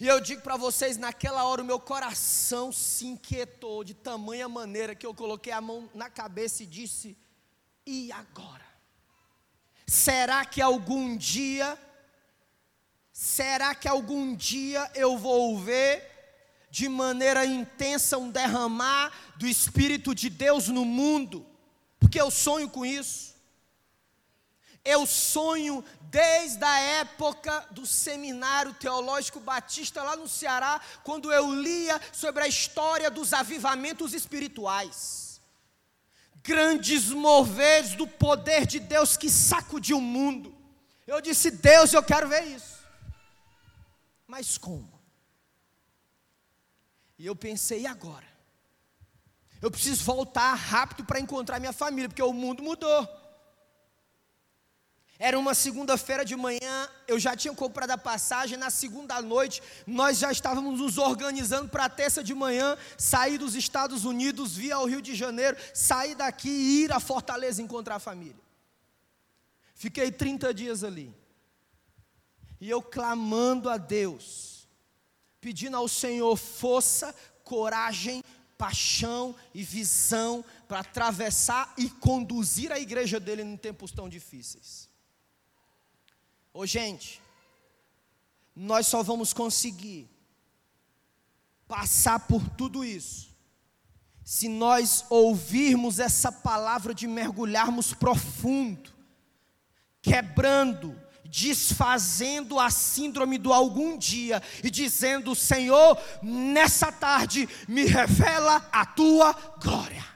E 0.00 0.06
eu 0.06 0.20
digo 0.20 0.42
para 0.42 0.56
vocês, 0.56 0.96
naquela 0.96 1.44
hora 1.44 1.62
o 1.62 1.64
meu 1.64 1.78
coração 1.78 2.72
se 2.72 3.06
inquietou 3.06 3.84
de 3.84 3.94
tamanha 3.94 4.48
maneira 4.48 4.94
que 4.94 5.06
eu 5.06 5.14
coloquei 5.14 5.52
a 5.52 5.60
mão 5.60 5.88
na 5.94 6.10
cabeça 6.10 6.62
e 6.62 6.66
disse: 6.66 7.16
E 7.86 8.10
agora? 8.12 8.64
Será 9.86 10.44
que 10.44 10.62
algum 10.62 11.16
dia, 11.16 11.78
será 13.12 13.74
que 13.74 13.86
algum 13.86 14.34
dia 14.34 14.90
eu 14.94 15.18
vou 15.18 15.58
ver 15.58 16.13
de 16.74 16.88
maneira 16.88 17.46
intensa 17.46 18.18
um 18.18 18.28
derramar 18.28 19.12
do 19.36 19.46
Espírito 19.46 20.12
de 20.12 20.28
Deus 20.28 20.66
no 20.66 20.84
mundo, 20.84 21.46
porque 22.00 22.20
eu 22.20 22.32
sonho 22.32 22.68
com 22.68 22.84
isso. 22.84 23.36
Eu 24.84 25.06
sonho 25.06 25.84
desde 26.10 26.64
a 26.64 26.76
época 26.80 27.64
do 27.70 27.86
seminário 27.86 28.74
teológico 28.74 29.38
batista 29.38 30.02
lá 30.02 30.16
no 30.16 30.26
Ceará, 30.26 30.80
quando 31.04 31.32
eu 31.32 31.54
lia 31.54 32.00
sobre 32.12 32.42
a 32.42 32.48
história 32.48 33.08
dos 33.08 33.32
avivamentos 33.32 34.12
espirituais. 34.12 35.40
Grandes 36.42 37.08
moveres 37.10 37.94
do 37.94 38.08
poder 38.08 38.66
de 38.66 38.80
Deus 38.80 39.16
que 39.16 39.30
sacudiu 39.30 39.98
o 39.98 40.02
mundo. 40.02 40.52
Eu 41.06 41.20
disse, 41.20 41.52
Deus, 41.52 41.92
eu 41.92 42.02
quero 42.02 42.28
ver 42.28 42.42
isso. 42.48 42.80
Mas 44.26 44.58
como? 44.58 44.93
E 47.18 47.26
eu 47.26 47.36
pensei, 47.36 47.82
e 47.82 47.86
agora? 47.86 48.26
Eu 49.62 49.70
preciso 49.70 50.04
voltar 50.04 50.54
rápido 50.54 51.04
para 51.04 51.20
encontrar 51.20 51.58
minha 51.58 51.72
família, 51.72 52.08
porque 52.08 52.22
o 52.22 52.32
mundo 52.32 52.62
mudou. 52.62 53.08
Era 55.18 55.38
uma 55.38 55.54
segunda-feira 55.54 56.24
de 56.24 56.34
manhã, 56.34 56.88
eu 57.06 57.18
já 57.20 57.36
tinha 57.36 57.54
comprado 57.54 57.92
a 57.92 57.98
passagem. 57.98 58.58
Na 58.58 58.68
segunda 58.68 59.22
noite, 59.22 59.62
nós 59.86 60.18
já 60.18 60.30
estávamos 60.30 60.80
nos 60.80 60.98
organizando 60.98 61.68
para 61.68 61.84
a 61.84 61.88
terça 61.88 62.22
de 62.22 62.34
manhã 62.34 62.76
sair 62.98 63.38
dos 63.38 63.54
Estados 63.54 64.04
Unidos, 64.04 64.56
vir 64.56 64.72
ao 64.72 64.86
Rio 64.86 65.00
de 65.00 65.14
Janeiro, 65.14 65.56
sair 65.72 66.14
daqui 66.16 66.48
e 66.48 66.84
ir 66.84 66.92
a 66.92 66.98
Fortaleza 66.98 67.62
encontrar 67.62 67.96
a 67.96 68.00
família. 68.00 68.42
Fiquei 69.74 70.10
30 70.10 70.52
dias 70.52 70.82
ali. 70.82 71.14
E 72.60 72.68
eu 72.68 72.82
clamando 72.82 73.70
a 73.70 73.76
Deus 73.76 74.53
pedindo 75.44 75.76
ao 75.76 75.86
Senhor 75.86 76.34
força, 76.38 77.14
coragem, 77.44 78.24
paixão 78.56 79.36
e 79.52 79.62
visão 79.62 80.42
para 80.66 80.80
atravessar 80.80 81.74
e 81.76 81.90
conduzir 81.90 82.72
a 82.72 82.80
igreja 82.80 83.20
dele 83.20 83.42
em 83.42 83.54
tempos 83.54 83.92
tão 83.92 84.08
difíceis. 84.08 84.88
Ô 86.50 86.64
gente, 86.64 87.20
nós 88.56 88.86
só 88.86 89.02
vamos 89.02 89.34
conseguir 89.34 90.08
passar 91.68 92.20
por 92.20 92.48
tudo 92.56 92.82
isso 92.82 93.34
se 94.24 94.48
nós 94.48 95.04
ouvirmos 95.10 95.98
essa 95.98 96.32
palavra 96.32 96.94
de 96.94 97.06
mergulharmos 97.06 97.92
profundo, 97.92 98.90
quebrando, 100.00 100.98
desfazendo 101.34 102.60
a 102.60 102.70
síndrome 102.70 103.38
do 103.38 103.52
algum 103.52 103.98
dia 103.98 104.40
e 104.62 104.70
dizendo: 104.70 105.34
Senhor, 105.34 105.98
nessa 106.22 106.92
tarde 106.92 107.48
me 107.66 107.84
revela 107.84 108.68
a 108.70 108.86
tua 108.86 109.32
glória. 109.60 110.06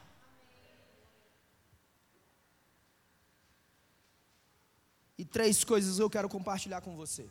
E 5.19 5.25
três 5.25 5.65
coisas 5.65 5.99
eu 5.99 6.09
quero 6.09 6.29
compartilhar 6.29 6.81
com 6.83 6.95
você. 6.95 7.29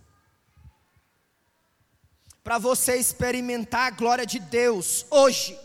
Para 2.43 2.57
você 2.57 2.97
experimentar 2.97 3.87
a 3.87 3.91
glória 3.91 4.25
de 4.25 4.39
Deus 4.39 5.05
hoje. 5.09 5.57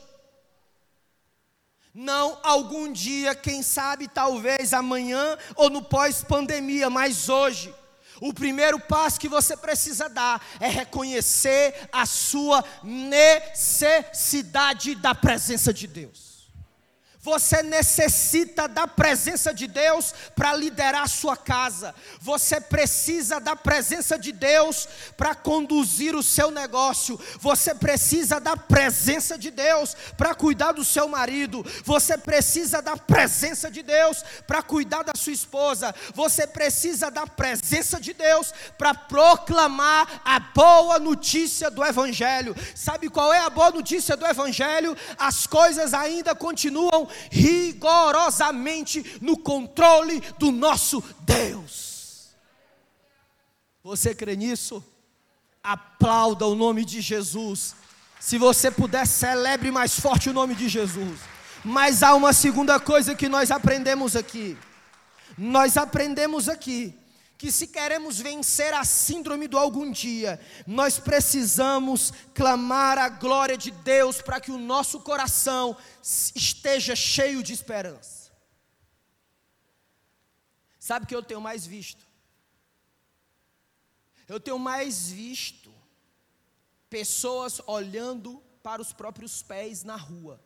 Não 1.93 2.39
algum 2.43 2.91
dia, 2.91 3.35
quem 3.35 3.63
sabe, 3.63 4.09
talvez 4.09 4.73
amanhã 4.73 5.37
ou 5.57 5.69
no 5.69 5.83
pós-pandemia, 5.83 6.89
mas 6.89 7.29
hoje. 7.29 7.82
O 8.23 8.33
primeiro 8.33 8.79
passo 8.79 9.19
que 9.19 9.29
você 9.29 9.57
precisa 9.57 10.09
dar 10.09 10.41
é 10.61 10.69
reconhecer 10.69 11.89
a 11.91 12.07
sua 12.07 12.65
necessidade 12.85 14.95
da 14.95 15.13
presença 15.13 15.75
de 15.75 15.89
Deus. 15.89 16.32
Você 17.25 17.63
necessita 17.63 18.67
da 18.67 18.89
presença 18.89 19.55
de 19.55 19.69
Deus 19.69 20.13
para 20.35 20.57
liderar 20.57 21.05
a 21.05 21.07
sua 21.07 21.37
casa. 21.37 21.95
Você 22.21 22.61
precisa 22.61 23.39
da 23.39 23.55
presença 23.55 24.19
de 24.19 24.33
Deus 24.33 24.89
para 25.17 25.33
conduzir 25.33 26.17
o 26.17 26.23
seu 26.23 26.51
negócio. 26.51 27.19
Você 27.39 27.77
precisa 27.77 28.41
da 28.41 28.57
presença 28.57 29.39
de 29.39 29.53
Deus 29.53 29.97
para 30.17 30.35
cuidar 30.35 30.73
do 30.73 30.85
seu 30.85 31.07
marido. 31.07 31.65
Você 31.85 32.19
precisa 32.19 32.83
da 32.83 32.97
presença 32.97 33.71
de 33.71 33.85
Deus 33.85 34.25
para 34.45 34.61
cuidar 34.61 35.05
da 35.05 35.13
sua 35.15 35.33
esposa. 35.33 35.95
Você 36.15 36.45
precisa 36.45 37.09
da 37.09 37.25
presença 37.25 38.01
de 38.01 38.13
Deus 38.13 38.53
para 38.77 38.95
proclamar 38.95 40.23
a 40.25 40.41
boa 40.41 40.99
notícia 40.99 41.71
do 41.71 41.85
Evangelho. 41.85 42.57
Sabe 42.75 43.09
qual 43.09 43.33
é 43.33 43.39
a 43.39 43.51
boa 43.51 43.71
notícia 43.71 44.17
do 44.17 44.27
Evangelho? 44.27 44.97
As 45.17 45.47
coisas 45.47 45.95
ainda 45.95 46.35
continuam 46.35 47.12
rigorosamente 47.31 49.19
no 49.21 49.37
controle 49.37 50.21
do 50.39 50.51
nosso 50.51 51.03
Deus. 51.21 52.31
Você 53.83 54.15
crê 54.15 54.37
nisso? 54.37 54.85
Aplauda 55.63 56.47
o 56.47 56.55
nome 56.55 56.85
de 56.85 57.01
Jesus. 57.01 57.75
Se 58.21 58.39
você 58.39 58.71
puder, 58.71 59.07
celebre 59.07 59.71
mais 59.71 59.99
forte 59.99 60.31
o 60.31 60.33
nome 60.33 60.55
de 60.55 60.69
Jesus. 60.69 61.21
Mas 61.65 62.03
há 62.03 62.15
uma 62.15 62.33
segunda 62.33 62.79
coisa 62.79 63.15
que 63.15 63.29
nós 63.29 63.51
aprendemos 63.51 64.17
aqui. 64.17 64.57
Nós 65.37 65.77
aprendemos 65.77 66.49
aqui 66.49 66.95
que 67.43 67.51
se 67.51 67.67
queremos 67.67 68.21
vencer 68.21 68.73
a 68.73 68.85
síndrome 68.85 69.49
do 69.49 69.59
algum 69.59 69.91
dia, 69.91 70.39
nós 70.65 71.01
precisamos 71.01 72.13
clamar 72.33 72.99
a 72.99 73.09
glória 73.09 73.59
de 73.59 73.73
Deus 73.73 74.23
para 74.23 74.41
que 74.41 74.53
o 74.53 74.59
nosso 74.59 75.01
coração 75.01 75.77
esteja 76.01 76.95
cheio 76.95 77.43
de 77.43 77.53
esperança. 77.53 78.31
Sabe 80.79 81.05
o 81.05 81.09
que 81.09 81.17
eu 81.17 81.23
tenho 81.25 81.41
mais 81.41 81.67
visto? 81.67 82.07
Eu 84.29 84.39
tenho 84.39 84.57
mais 84.57 85.09
visto 85.11 85.75
pessoas 86.89 87.61
olhando 87.67 88.41
para 88.63 88.81
os 88.81 88.93
próprios 88.93 89.43
pés 89.43 89.83
na 89.83 89.97
rua. 89.97 90.41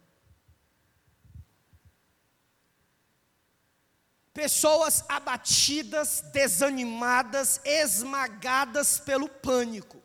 Pessoas 4.37 5.03
abatidas, 5.09 6.21
desanimadas, 6.31 7.59
esmagadas 7.65 9.01
pelo 9.01 9.31
pânico. 9.31 10.03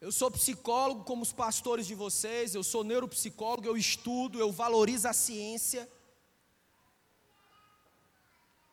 Eu 0.00 0.12
sou 0.12 0.30
psicólogo, 0.30 1.02
como 1.02 1.22
os 1.22 1.32
pastores 1.32 1.88
de 1.88 1.96
vocês, 1.96 2.54
eu 2.54 2.62
sou 2.62 2.84
neuropsicólogo, 2.84 3.66
eu 3.66 3.76
estudo, 3.76 4.38
eu 4.38 4.52
valorizo 4.52 5.08
a 5.08 5.12
ciência. 5.12 5.88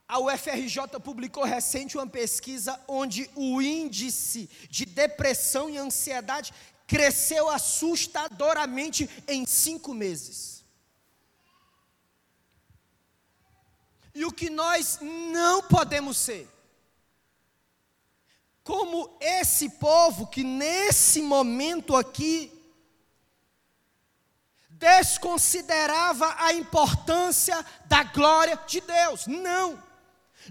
A 0.08 0.20
UFRJ 0.20 1.00
publicou 1.04 1.44
recente 1.44 1.98
uma 1.98 2.06
pesquisa 2.06 2.80
onde 2.88 3.28
o 3.36 3.60
índice 3.60 4.48
de 4.70 4.86
depressão 4.86 5.68
e 5.68 5.80
ansiedade 5.80 6.54
cresceu 6.86 7.50
assustadoramente 7.50 9.10
em 9.28 9.48
cinco 9.48 9.96
meses. 9.96 10.59
E 14.14 14.26
o 14.26 14.32
que 14.32 14.50
nós 14.50 15.00
não 15.02 15.64
podemos 15.64 16.18
ser. 16.18 16.48
Como 18.64 19.18
esse 19.20 19.70
povo 19.70 20.28
que 20.28 20.44
nesse 20.44 21.22
momento 21.22 21.96
aqui 21.96 22.52
desconsiderava 24.70 26.36
a 26.38 26.54
importância 26.54 27.66
da 27.86 28.04
glória 28.04 28.58
de 28.66 28.80
Deus. 28.80 29.28
Não. 29.28 29.82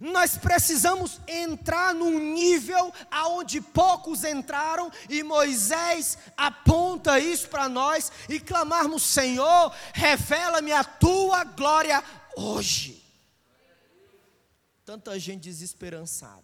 Nós 0.01 0.37
precisamos 0.37 1.21
entrar 1.27 1.94
num 1.94 2.18
nível 2.18 2.92
aonde 3.11 3.61
poucos 3.61 4.23
entraram 4.23 4.92
e 5.09 5.23
Moisés 5.23 6.18
aponta 6.37 7.18
isso 7.18 7.49
para 7.49 7.68
nós 7.68 8.12
e 8.29 8.38
clamarmos: 8.38 9.03
Senhor, 9.03 9.73
revela-me 9.92 10.73
a 10.73 10.85
tua 10.85 11.42
glória 11.42 12.05
hoje 12.37 12.97
tanta 14.88 15.18
gente 15.18 15.42
desesperançada. 15.42 16.42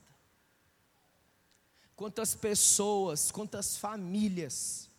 Quantas 1.97 2.35
pessoas, 2.35 3.33
quantas 3.33 3.79
famílias 3.79 4.91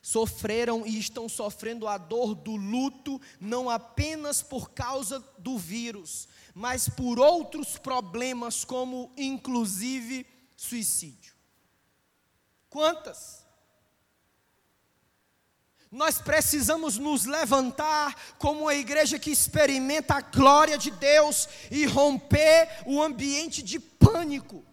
sofreram 0.00 0.86
e 0.86 0.98
estão 0.98 1.28
sofrendo 1.28 1.86
a 1.86 1.98
dor 1.98 2.34
do 2.34 2.56
luto, 2.56 3.20
não 3.38 3.68
apenas 3.68 4.40
por 4.40 4.70
causa 4.70 5.20
do 5.36 5.58
vírus, 5.58 6.26
mas 6.54 6.88
por 6.88 7.18
outros 7.18 7.76
problemas, 7.76 8.64
como 8.64 9.12
inclusive 9.14 10.26
suicídio. 10.56 11.34
Quantas? 12.70 13.45
Nós 15.90 16.18
precisamos 16.18 16.98
nos 16.98 17.24
levantar 17.24 18.14
como 18.38 18.62
uma 18.62 18.74
igreja 18.74 19.18
que 19.18 19.30
experimenta 19.30 20.14
a 20.14 20.20
glória 20.20 20.76
de 20.76 20.90
Deus 20.90 21.48
e 21.70 21.86
romper 21.86 22.68
o 22.84 23.00
ambiente 23.02 23.62
de 23.62 23.78
pânico. 23.78 24.64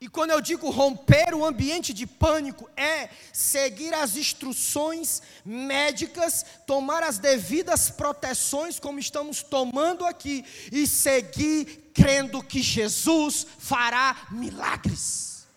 E 0.00 0.08
quando 0.08 0.30
eu 0.30 0.40
digo 0.40 0.70
romper 0.70 1.34
o 1.34 1.44
ambiente 1.44 1.92
de 1.92 2.06
pânico, 2.06 2.70
é 2.76 3.08
seguir 3.32 3.92
as 3.92 4.16
instruções 4.16 5.20
médicas, 5.44 6.44
tomar 6.64 7.02
as 7.02 7.18
devidas 7.18 7.90
proteções, 7.90 8.78
como 8.78 9.00
estamos 9.00 9.42
tomando 9.42 10.06
aqui, 10.06 10.44
e 10.70 10.86
seguir 10.86 11.90
crendo 11.92 12.40
que 12.44 12.62
Jesus 12.62 13.44
fará 13.58 14.28
milagres. 14.30 15.48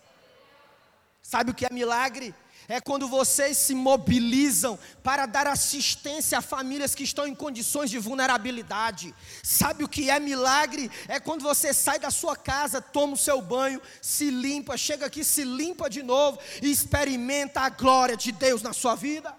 Sabe 1.22 1.52
o 1.52 1.54
que 1.54 1.64
é 1.64 1.72
milagre? 1.72 2.34
É 2.68 2.80
quando 2.80 3.08
vocês 3.08 3.56
se 3.56 3.74
mobilizam 3.74 4.78
para 5.02 5.26
dar 5.26 5.46
assistência 5.46 6.38
a 6.38 6.42
famílias 6.42 6.94
que 6.94 7.02
estão 7.02 7.26
em 7.26 7.34
condições 7.34 7.90
de 7.90 7.98
vulnerabilidade. 7.98 9.14
Sabe 9.42 9.84
o 9.84 9.88
que 9.88 10.10
é 10.10 10.20
milagre? 10.20 10.90
É 11.08 11.18
quando 11.18 11.42
você 11.42 11.72
sai 11.72 11.98
da 11.98 12.10
sua 12.10 12.36
casa, 12.36 12.80
toma 12.80 13.14
o 13.14 13.16
seu 13.16 13.40
banho, 13.42 13.80
se 14.00 14.30
limpa, 14.30 14.76
chega 14.76 15.06
aqui, 15.06 15.24
se 15.24 15.44
limpa 15.44 15.90
de 15.90 16.02
novo 16.02 16.38
e 16.62 16.70
experimenta 16.70 17.60
a 17.60 17.68
glória 17.68 18.16
de 18.16 18.32
Deus 18.32 18.62
na 18.62 18.72
sua 18.72 18.94
vida. 18.94 19.36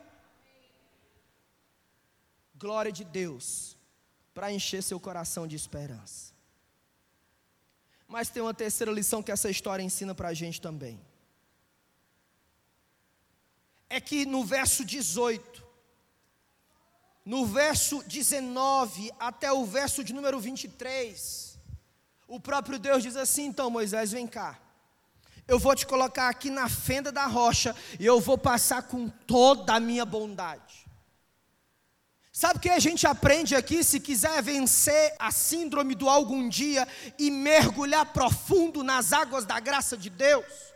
Glória 2.55 2.91
de 2.91 3.03
Deus 3.03 3.77
para 4.33 4.51
encher 4.51 4.81
seu 4.81 4.99
coração 4.99 5.47
de 5.47 5.55
esperança. 5.55 6.33
Mas 8.07 8.29
tem 8.29 8.41
uma 8.41 8.53
terceira 8.53 8.91
lição 8.91 9.23
que 9.23 9.31
essa 9.31 9.49
história 9.49 9.83
ensina 9.83 10.13
para 10.13 10.29
a 10.29 10.33
gente 10.33 10.59
também 10.59 10.99
é 13.93 14.01
que 14.01 14.25
no 14.25 14.43
verso 14.43 14.84
18, 14.84 15.63
no 17.23 17.45
verso 17.45 18.01
19 18.08 19.12
até 19.19 19.51
o 19.51 19.63
verso 19.65 20.03
de 20.03 20.12
número 20.12 20.39
23, 20.39 21.60
o 22.27 22.39
próprio 22.39 22.79
Deus 22.79 23.03
diz 23.03 23.15
assim: 23.15 23.45
então, 23.45 23.69
Moisés, 23.69 24.12
vem 24.12 24.25
cá. 24.25 24.60
Eu 25.47 25.60
vou 25.60 25.75
te 25.75 25.86
colocar 25.86 26.27
aqui 26.27 26.49
na 26.49 26.67
fenda 26.67 27.12
da 27.12 27.27
rocha 27.27 27.75
e 27.99 28.06
eu 28.06 28.19
vou 28.19 28.36
passar 28.36 28.82
com 28.82 29.08
toda 29.10 29.75
a 29.75 29.79
minha 29.79 30.06
bondade. 30.06 30.88
Sabe 32.32 32.58
o 32.58 32.62
que 32.62 32.69
a 32.69 32.79
gente 32.79 33.06
aprende 33.06 33.56
aqui? 33.56 33.84
Se 33.84 33.99
quiser 33.99 34.41
vencer 34.41 35.15
a 35.19 35.29
síndrome 35.29 35.93
do 35.93 36.10
algum 36.10 36.49
dia 36.49 36.88
e 37.19 37.29
mergulhar 37.29 38.08
profundo 38.08 38.82
nas 38.82 39.13
águas 39.13 39.45
da 39.45 39.60
graça 39.60 39.95
de 39.95 40.10
Deus, 40.10 40.72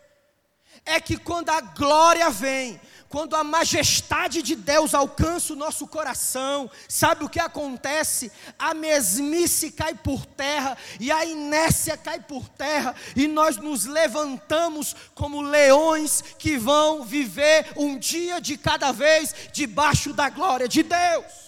é 0.88 1.00
que 1.00 1.18
quando 1.18 1.50
a 1.50 1.62
glória 1.62 2.30
vem, 2.30 2.80
quando 3.10 3.36
a 3.36 3.44
majestade 3.44 4.42
de 4.42 4.56
Deus 4.56 4.94
alcança 4.94 5.54
o 5.54 5.56
nosso 5.56 5.88
coração, 5.88 6.70
sabe 6.90 7.24
o 7.24 7.30
que 7.30 7.40
acontece? 7.40 8.32
A 8.58 8.74
mesmice 8.74 9.72
cai 9.72 9.94
por 9.96 10.26
terra 10.26 10.78
e 11.00 11.12
a 11.12 11.24
inércia 11.26 11.96
cai 11.96 12.20
por 12.20 12.50
terra, 12.50 12.96
e 13.16 13.28
nós 13.28 13.58
nos 13.58 13.86
levantamos 13.86 14.96
como 15.14 15.42
leões 15.42 16.22
que 16.38 16.58
vão 16.58 17.04
viver 17.04 17.72
um 17.78 17.98
dia 17.98 18.42
de 18.42 18.58
cada 18.58 18.92
vez 18.92 19.34
debaixo 19.54 20.14
da 20.14 20.30
glória 20.30 20.68
de 20.68 20.84
Deus. 20.84 21.48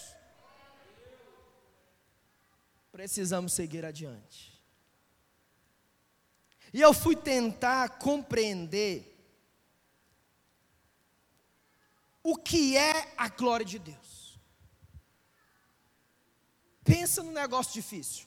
Precisamos 2.92 3.52
seguir 3.52 3.84
adiante. 3.84 4.50
E 6.72 6.80
eu 6.80 6.92
fui 6.92 7.16
tentar 7.16 7.98
compreender 7.98 9.09
o 12.22 12.36
que 12.36 12.76
é 12.76 13.14
a 13.16 13.28
glória 13.28 13.64
de 13.64 13.78
Deus. 13.78 14.38
Pensa 16.84 17.22
num 17.22 17.32
negócio 17.32 17.72
difícil. 17.72 18.26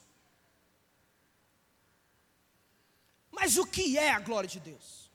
Mas 3.31 3.57
o 3.57 3.65
que 3.65 3.97
é 3.97 4.11
a 4.11 4.19
glória 4.19 4.47
de 4.47 4.59
Deus? 4.59 5.11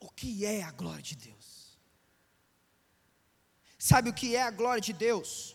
O 0.00 0.10
que 0.10 0.44
é 0.44 0.62
a 0.62 0.70
glória 0.72 1.02
de 1.02 1.16
Deus? 1.16 1.78
Sabe 3.78 4.10
o 4.10 4.14
que 4.14 4.34
é 4.34 4.42
a 4.42 4.50
glória 4.50 4.80
de 4.80 4.92
Deus? 4.92 5.54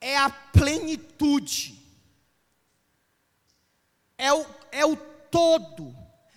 É 0.00 0.16
a 0.16 0.30
plenitude, 0.30 1.76
é 4.16 4.32
o, 4.32 4.46
é 4.70 4.86
o 4.86 4.96
todo 5.30 5.96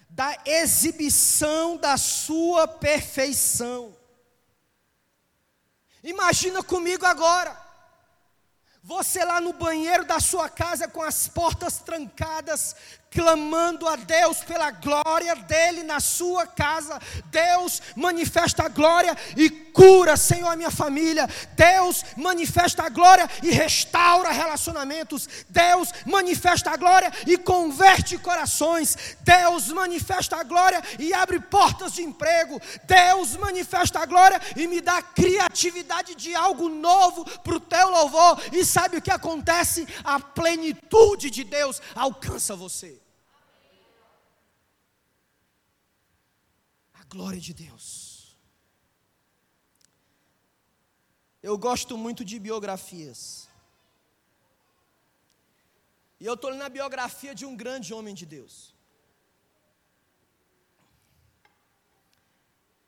da 0.09 0.37
exibição 0.45 1.77
da 1.77 1.97
sua 1.97 2.67
perfeição. 2.67 3.95
Imagina 6.03 6.61
comigo 6.63 7.05
agora, 7.05 7.55
você 8.83 9.23
lá 9.23 9.39
no 9.39 9.53
banheiro 9.53 10.03
da 10.03 10.19
sua 10.19 10.49
casa 10.49 10.87
com 10.87 11.01
as 11.01 11.27
portas 11.27 11.79
trancadas, 11.79 12.75
clamando 13.11 13.87
a 13.87 13.97
Deus 13.97 14.37
pela 14.39 14.71
glória 14.71 15.35
dele 15.35 15.83
na 15.83 15.99
sua 15.99 16.47
casa. 16.47 16.99
Deus 17.25 17.81
manifesta 17.95 18.63
a 18.63 18.69
glória 18.69 19.15
e 19.35 19.49
cura, 19.49 20.15
Senhor, 20.15 20.47
a 20.47 20.55
minha 20.55 20.71
família. 20.71 21.29
Deus 21.55 22.05
manifesta 22.15 22.83
a 22.83 22.89
glória 22.89 23.29
e 23.43 23.51
restaura 23.51 24.31
relacionamentos. 24.31 25.27
Deus 25.49 25.89
manifesta 26.05 26.71
a 26.71 26.77
glória 26.77 27.11
e 27.27 27.37
converte 27.37 28.17
corações. 28.17 29.17
Deus 29.19 29.67
manifesta 29.67 30.37
a 30.37 30.43
glória 30.43 30.81
e 30.97 31.13
abre 31.13 31.39
portas 31.39 31.93
de 31.93 32.03
emprego. 32.03 32.61
Deus 32.85 33.35
manifesta 33.35 33.99
a 33.99 34.05
glória 34.05 34.39
e 34.55 34.67
me 34.67 34.79
dá 34.79 35.01
criatividade 35.01 36.15
de 36.15 36.33
algo 36.33 36.69
novo 36.69 37.25
para 37.41 37.55
o 37.55 37.59
teu 37.59 37.89
louvor. 37.89 38.41
E 38.53 38.63
sabe 38.63 38.97
o 38.97 39.01
que 39.01 39.11
acontece? 39.11 39.85
A 40.01 40.17
plenitude 40.17 41.29
de 41.29 41.43
Deus 41.43 41.81
alcança 41.93 42.55
você. 42.55 43.00
Glória 47.13 47.41
de 47.47 47.53
Deus. 47.53 47.85
Eu 51.43 51.57
gosto 51.57 51.97
muito 51.97 52.23
de 52.23 52.37
biografias. 52.47 53.21
E 56.19 56.25
eu 56.25 56.35
estou 56.35 56.51
lendo 56.51 56.63
a 56.63 56.69
biografia 56.69 57.33
de 57.35 57.45
um 57.45 57.55
grande 57.63 57.93
homem 57.93 58.13
de 58.13 58.25
Deus. 58.25 58.73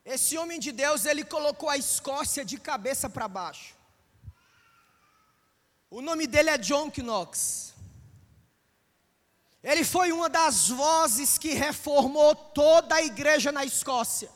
Esse 0.05 0.37
homem 0.37 0.59
de 0.59 0.71
Deus, 0.71 1.05
ele 1.05 1.25
colocou 1.25 1.69
a 1.69 1.77
Escócia 1.77 2.45
de 2.45 2.57
cabeça 2.57 3.09
para 3.09 3.27
baixo. 3.27 3.75
O 5.89 6.01
nome 6.01 6.27
dele 6.27 6.49
é 6.49 6.57
John 6.57 6.89
Knox. 6.89 7.72
Ele 9.63 9.85
foi 9.85 10.11
uma 10.11 10.27
das 10.27 10.67
vozes 10.67 11.37
que 11.37 11.53
reformou 11.53 12.35
toda 12.35 12.95
a 12.95 13.01
igreja 13.01 13.49
na 13.49 13.63
Escócia. 13.63 14.29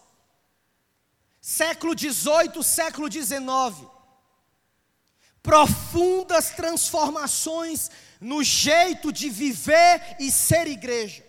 Século 1.41 1.97
XVIII, 1.97 2.63
século 2.63 3.11
XIX. 3.11 3.37
Profundas 5.43 6.51
transformações 6.51 7.91
no 8.21 8.41
jeito 8.41 9.11
de 9.11 9.29
viver 9.29 10.15
e 10.17 10.31
ser 10.31 10.65
igreja. 10.67 11.25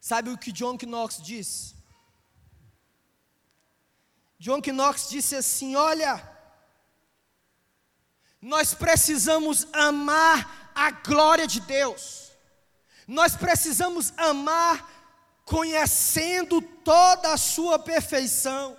Sabe 0.00 0.30
o 0.30 0.38
que 0.38 0.52
John 0.52 0.78
Knox 0.78 1.20
disse? 1.20 1.74
John 4.38 4.60
Knox 4.62 5.08
disse 5.08 5.34
assim: 5.34 5.74
Olha, 5.74 6.22
nós 8.40 8.72
precisamos 8.72 9.66
amar 9.72 10.65
a 10.76 10.90
glória 10.90 11.46
de 11.46 11.58
Deus. 11.60 12.30
Nós 13.08 13.34
precisamos 13.34 14.12
amar 14.18 14.92
conhecendo 15.46 16.60
toda 16.60 17.32
a 17.32 17.38
sua 17.38 17.78
perfeição. 17.78 18.76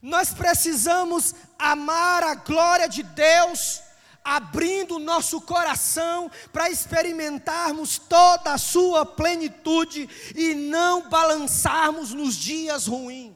Nós 0.00 0.32
precisamos 0.32 1.34
amar 1.58 2.22
a 2.22 2.34
glória 2.36 2.88
de 2.88 3.02
Deus, 3.02 3.82
abrindo 4.22 4.96
o 4.96 5.00
nosso 5.00 5.40
coração 5.40 6.30
para 6.52 6.70
experimentarmos 6.70 7.98
toda 7.98 8.52
a 8.52 8.58
sua 8.58 9.04
plenitude 9.04 10.08
e 10.34 10.54
não 10.54 11.08
balançarmos 11.08 12.12
nos 12.12 12.36
dias 12.36 12.86
ruins. 12.86 13.34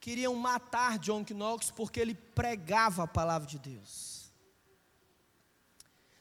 Queriam 0.00 0.34
matar 0.34 0.98
John 0.98 1.24
Knox 1.28 1.70
porque 1.70 1.98
ele 1.98 2.14
pregava 2.14 3.04
a 3.04 3.08
palavra 3.08 3.48
de 3.48 3.58
Deus. 3.58 4.15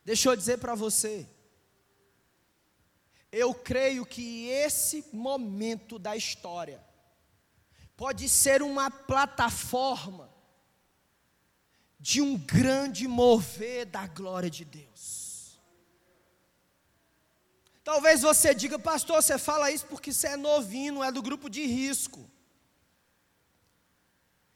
Deixa 0.05 0.29
eu 0.29 0.35
dizer 0.35 0.59
para 0.59 0.75
você, 0.75 1.27
eu 3.31 3.53
creio 3.55 4.05
que 4.05 4.47
esse 4.47 5.03
momento 5.11 5.97
da 5.97 6.15
história 6.15 6.81
pode 7.97 8.29
ser 8.29 8.61
uma 8.61 8.91
plataforma 8.91 10.29
de 11.99 12.21
um 12.21 12.37
grande 12.37 13.07
mover 13.07 13.87
da 13.87 14.05
glória 14.05 14.49
de 14.49 14.63
Deus. 14.63 15.59
Talvez 17.83 18.21
você 18.21 18.53
diga, 18.53 18.77
pastor, 18.77 19.21
você 19.21 19.39
fala 19.39 19.71
isso 19.71 19.87
porque 19.87 20.13
você 20.13 20.27
é 20.27 20.37
novinho, 20.37 21.03
é 21.03 21.11
do 21.11 21.21
grupo 21.21 21.49
de 21.49 21.65
risco. 21.65 22.29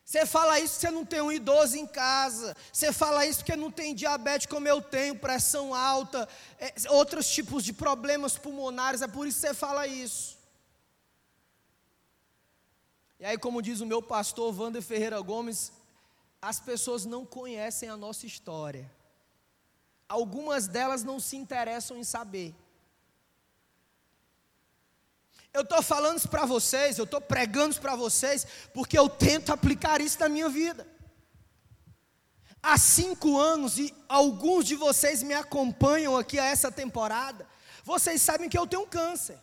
Você 0.10 0.26
fala 0.26 0.60
isso 0.60 0.74
porque 0.74 0.88
você 0.88 0.92
não 0.92 1.06
tem 1.06 1.22
um 1.22 1.32
idoso 1.32 1.78
em 1.78 1.86
casa. 1.86 2.58
Você 2.74 2.92
fala 2.92 3.28
isso 3.28 3.42
porque 3.42 3.56
não 3.56 3.70
tem 3.70 3.94
diabetes 3.94 4.48
como 4.48 4.68
eu 4.68 4.82
tenho, 4.82 5.16
pressão 5.16 5.72
alta, 5.72 6.28
é, 6.58 6.74
outros 6.90 7.30
tipos 7.30 7.64
de 7.64 7.72
problemas 7.72 8.36
pulmonares. 8.36 9.04
É 9.04 9.08
por 9.08 9.28
isso 9.28 9.40
que 9.40 9.48
você 9.48 9.54
fala 9.54 9.86
isso. 9.86 10.36
E 13.20 13.26
aí, 13.26 13.38
como 13.38 13.62
diz 13.62 13.82
o 13.82 13.86
meu 13.86 14.02
pastor 14.02 14.52
Wander 14.60 14.82
Ferreira 14.82 15.22
Gomes, 15.22 15.72
as 16.42 16.60
pessoas 16.60 17.06
não 17.06 17.24
conhecem 17.24 17.88
a 17.88 17.96
nossa 17.96 18.26
história. 18.26 18.92
Algumas 20.08 20.68
delas 20.68 21.04
não 21.04 21.20
se 21.20 21.38
interessam 21.38 21.96
em 21.96 22.04
saber. 22.04 22.56
Eu 25.54 25.62
estou 25.62 25.82
falando 25.82 26.18
isso 26.18 26.30
para 26.30 26.46
vocês, 26.46 26.98
eu 26.98 27.06
estou 27.06 27.20
pregando 27.20 27.72
isso 27.72 27.82
para 27.82 27.96
vocês, 27.96 28.46
porque 28.74 28.98
eu 28.98 29.10
tento 29.10 29.52
aplicar 29.52 30.00
isso 30.00 30.20
na 30.20 30.30
minha 30.30 30.48
vida. 30.50 30.88
Há 32.62 32.78
cinco 32.78 33.38
anos, 33.38 33.78
e 33.78 33.94
alguns 34.08 34.66
de 34.66 34.76
vocês 34.76 35.24
me 35.24 35.34
acompanham 35.34 36.16
aqui 36.18 36.38
a 36.38 36.46
essa 36.46 36.72
temporada, 36.72 37.48
vocês 37.84 38.22
sabem 38.22 38.50
que 38.50 38.58
eu 38.58 38.68
tenho 38.68 38.86
câncer. 38.86 39.40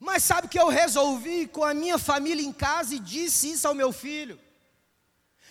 Mas 0.00 0.24
sabe 0.24 0.48
que 0.48 0.58
eu 0.58 0.68
resolvi 0.68 1.46
com 1.46 1.62
a 1.62 1.74
minha 1.74 1.98
família 1.98 2.44
em 2.44 2.52
casa 2.52 2.94
e 2.94 2.98
disse 2.98 3.52
isso 3.52 3.68
ao 3.68 3.74
meu 3.74 3.92
filho. 3.92 4.40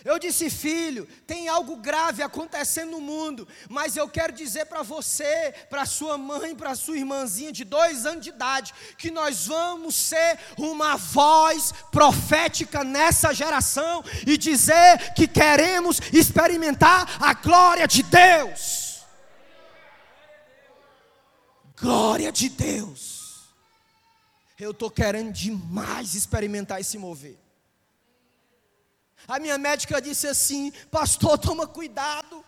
Eu 0.04 0.18
disse, 0.18 0.48
filho, 0.48 1.06
tem 1.26 1.48
algo 1.48 1.76
grave 1.76 2.22
acontecendo 2.22 2.92
no 2.92 3.00
mundo, 3.00 3.46
mas 3.68 3.96
eu 3.96 4.08
quero 4.08 4.32
dizer 4.32 4.66
para 4.66 4.82
você, 4.82 5.52
para 5.68 5.84
sua 5.84 6.16
mãe, 6.16 6.54
para 6.54 6.74
sua 6.74 6.96
irmãzinha 6.96 7.52
de 7.52 7.64
dois 7.64 8.06
anos 8.06 8.24
de 8.24 8.30
idade, 8.30 8.72
que 8.96 9.10
nós 9.10 9.46
vamos 9.46 9.94
ser 9.94 10.38
uma 10.56 10.96
voz 10.96 11.72
profética 11.90 12.84
nessa 12.84 13.34
geração 13.34 14.02
e 14.26 14.36
dizer 14.36 15.12
que 15.14 15.26
queremos 15.26 16.00
experimentar 16.12 17.16
a 17.20 17.34
glória 17.34 17.86
de 17.86 18.02
Deus. 18.02 19.00
Glória 21.80 22.30
de 22.30 22.48
Deus. 22.50 23.48
Eu 24.58 24.72
estou 24.72 24.90
querendo 24.90 25.32
demais 25.32 26.14
experimentar 26.14 26.80
esse 26.80 26.98
mover. 26.98 27.39
A 29.26 29.38
minha 29.38 29.58
médica 29.58 30.00
disse 30.00 30.26
assim: 30.26 30.72
Pastor, 30.90 31.38
toma 31.38 31.66
cuidado. 31.66 32.44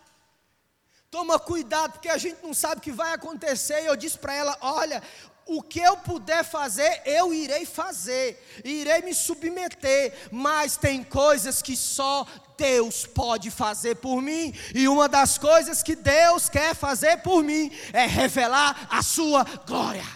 Toma 1.11 1.38
cuidado, 1.38 1.92
porque 1.92 2.08
a 2.08 2.16
gente 2.16 2.42
não 2.42 2.54
sabe 2.54 2.78
o 2.78 2.80
que 2.80 2.90
vai 2.90 3.12
acontecer. 3.12 3.82
E 3.82 3.87
eu 3.87 3.96
disse 3.96 4.18
para 4.18 4.35
ela: 4.35 4.56
Olha, 4.61 5.02
o 5.46 5.62
que 5.62 5.80
eu 5.80 5.96
puder 5.96 6.44
fazer, 6.44 7.02
eu 7.04 7.35
irei 7.35 7.66
fazer, 7.66 8.42
irei 8.64 9.02
me 9.02 9.14
submeter, 9.14 10.28
mas 10.30 10.76
tem 10.76 11.02
coisas 11.02 11.61
que 11.61 11.76
só 11.76 12.26
Deus 12.56 13.06
pode 13.06 13.50
fazer 13.50 13.96
por 13.96 14.22
mim, 14.22 14.54
e 14.74 14.87
uma 14.88 15.08
das 15.08 15.38
coisas 15.38 15.82
que 15.82 15.96
Deus 15.96 16.48
quer 16.48 16.74
fazer 16.74 17.18
por 17.18 17.42
mim 17.42 17.70
é 17.92 18.06
revelar 18.06 18.87
a 18.90 19.02
sua 19.02 19.44
glória. 19.66 20.06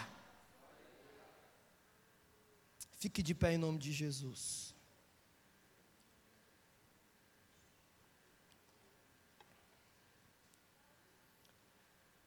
Fique 2.98 3.22
de 3.22 3.34
pé 3.34 3.54
em 3.54 3.58
nome 3.58 3.78
de 3.78 3.92
Jesus. 3.92 4.65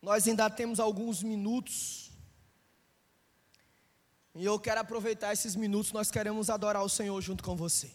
Nós 0.10 0.28
ainda 0.28 0.50
temos 0.50 0.80
alguns 0.80 1.22
minutos. 1.22 2.10
E 4.34 4.44
eu 4.44 4.60
quero 4.60 4.82
aproveitar 4.82 5.32
esses 5.32 5.56
minutos, 5.56 5.92
nós 5.92 6.10
queremos 6.10 6.50
adorar 6.50 6.84
o 6.84 6.90
Senhor 6.90 7.22
junto 7.22 7.44
com 7.44 7.56
você. 7.56 7.92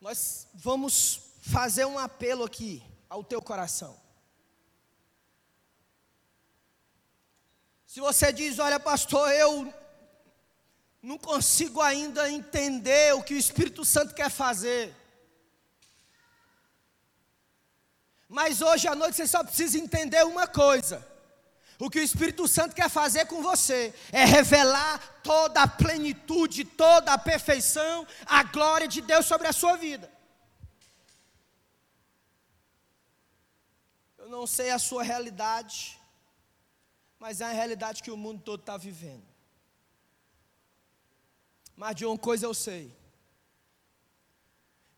Nós 0.00 0.48
vamos 0.54 1.20
fazer 1.40 1.84
um 1.84 1.96
apelo 2.00 2.42
aqui 2.42 2.82
ao 3.08 3.22
teu 3.22 3.40
coração. 3.40 3.96
Se 7.86 8.00
você 8.00 8.32
diz, 8.32 8.58
olha, 8.58 8.80
pastor, 8.80 9.30
eu 9.30 9.72
não 11.00 11.16
consigo 11.16 11.80
ainda 11.80 12.28
entender 12.28 13.14
o 13.14 13.22
que 13.22 13.34
o 13.34 13.38
Espírito 13.38 13.84
Santo 13.84 14.16
quer 14.16 14.30
fazer. 14.30 15.05
Mas 18.28 18.60
hoje 18.60 18.88
à 18.88 18.94
noite 18.94 19.16
você 19.16 19.26
só 19.26 19.44
precisa 19.44 19.78
entender 19.78 20.24
uma 20.24 20.46
coisa. 20.46 21.06
O 21.78 21.90
que 21.90 21.98
o 21.98 22.02
Espírito 22.02 22.48
Santo 22.48 22.74
quer 22.74 22.88
fazer 22.88 23.26
com 23.26 23.42
você 23.42 23.94
é 24.10 24.24
revelar 24.24 25.20
toda 25.22 25.62
a 25.62 25.68
plenitude, 25.68 26.64
toda 26.64 27.12
a 27.12 27.18
perfeição, 27.18 28.06
a 28.24 28.42
glória 28.42 28.88
de 28.88 29.02
Deus 29.02 29.26
sobre 29.26 29.46
a 29.46 29.52
sua 29.52 29.76
vida. 29.76 30.10
Eu 34.16 34.28
não 34.28 34.46
sei 34.46 34.70
a 34.70 34.78
sua 34.78 35.02
realidade, 35.02 36.00
mas 37.18 37.40
é 37.40 37.44
a 37.44 37.52
realidade 37.52 38.02
que 38.02 38.10
o 38.10 38.16
mundo 38.16 38.42
todo 38.42 38.60
está 38.60 38.76
vivendo. 38.76 39.24
Mas 41.76 41.94
de 41.94 42.06
uma 42.06 42.18
coisa 42.18 42.46
eu 42.46 42.54
sei. 42.54 42.90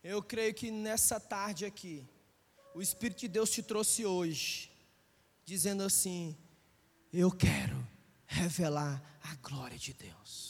Eu 0.01 0.23
creio 0.23 0.53
que 0.53 0.71
nessa 0.71 1.19
tarde 1.19 1.65
aqui, 1.65 2.07
o 2.73 2.81
Espírito 2.81 3.19
de 3.19 3.27
Deus 3.27 3.49
te 3.49 3.63
trouxe 3.63 4.05
hoje, 4.05 4.71
dizendo 5.43 5.83
assim: 5.83 6.37
Eu 7.11 7.31
quero 7.31 7.87
revelar 8.25 9.01
a 9.23 9.35
glória 9.35 9.77
de 9.77 9.93
Deus. 9.93 10.49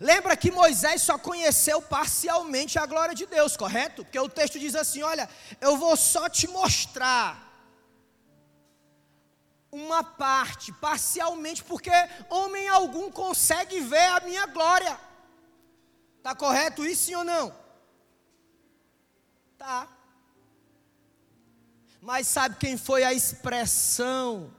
Lembra 0.00 0.36
que 0.36 0.50
Moisés 0.50 1.02
só 1.02 1.16
conheceu 1.16 1.80
parcialmente 1.80 2.76
a 2.76 2.86
glória 2.86 3.14
de 3.14 3.24
Deus, 3.24 3.56
correto? 3.56 4.04
Porque 4.04 4.18
o 4.18 4.28
texto 4.28 4.58
diz 4.58 4.74
assim: 4.74 5.02
Olha, 5.02 5.28
eu 5.60 5.76
vou 5.76 5.96
só 5.96 6.28
te 6.28 6.48
mostrar 6.48 7.50
uma 9.70 10.04
parte, 10.04 10.72
parcialmente, 10.72 11.62
porque 11.64 11.90
homem 12.28 12.68
algum 12.68 13.10
consegue 13.10 13.80
ver 13.80 14.08
a 14.08 14.20
minha 14.20 14.44
glória. 14.46 14.98
Está 16.18 16.34
correto 16.34 16.84
isso 16.84 17.06
sim 17.06 17.14
ou 17.14 17.24
não? 17.24 17.61
Mas 22.00 22.26
sabe 22.26 22.56
quem 22.56 22.76
foi 22.76 23.04
a 23.04 23.12
expressão 23.12 24.52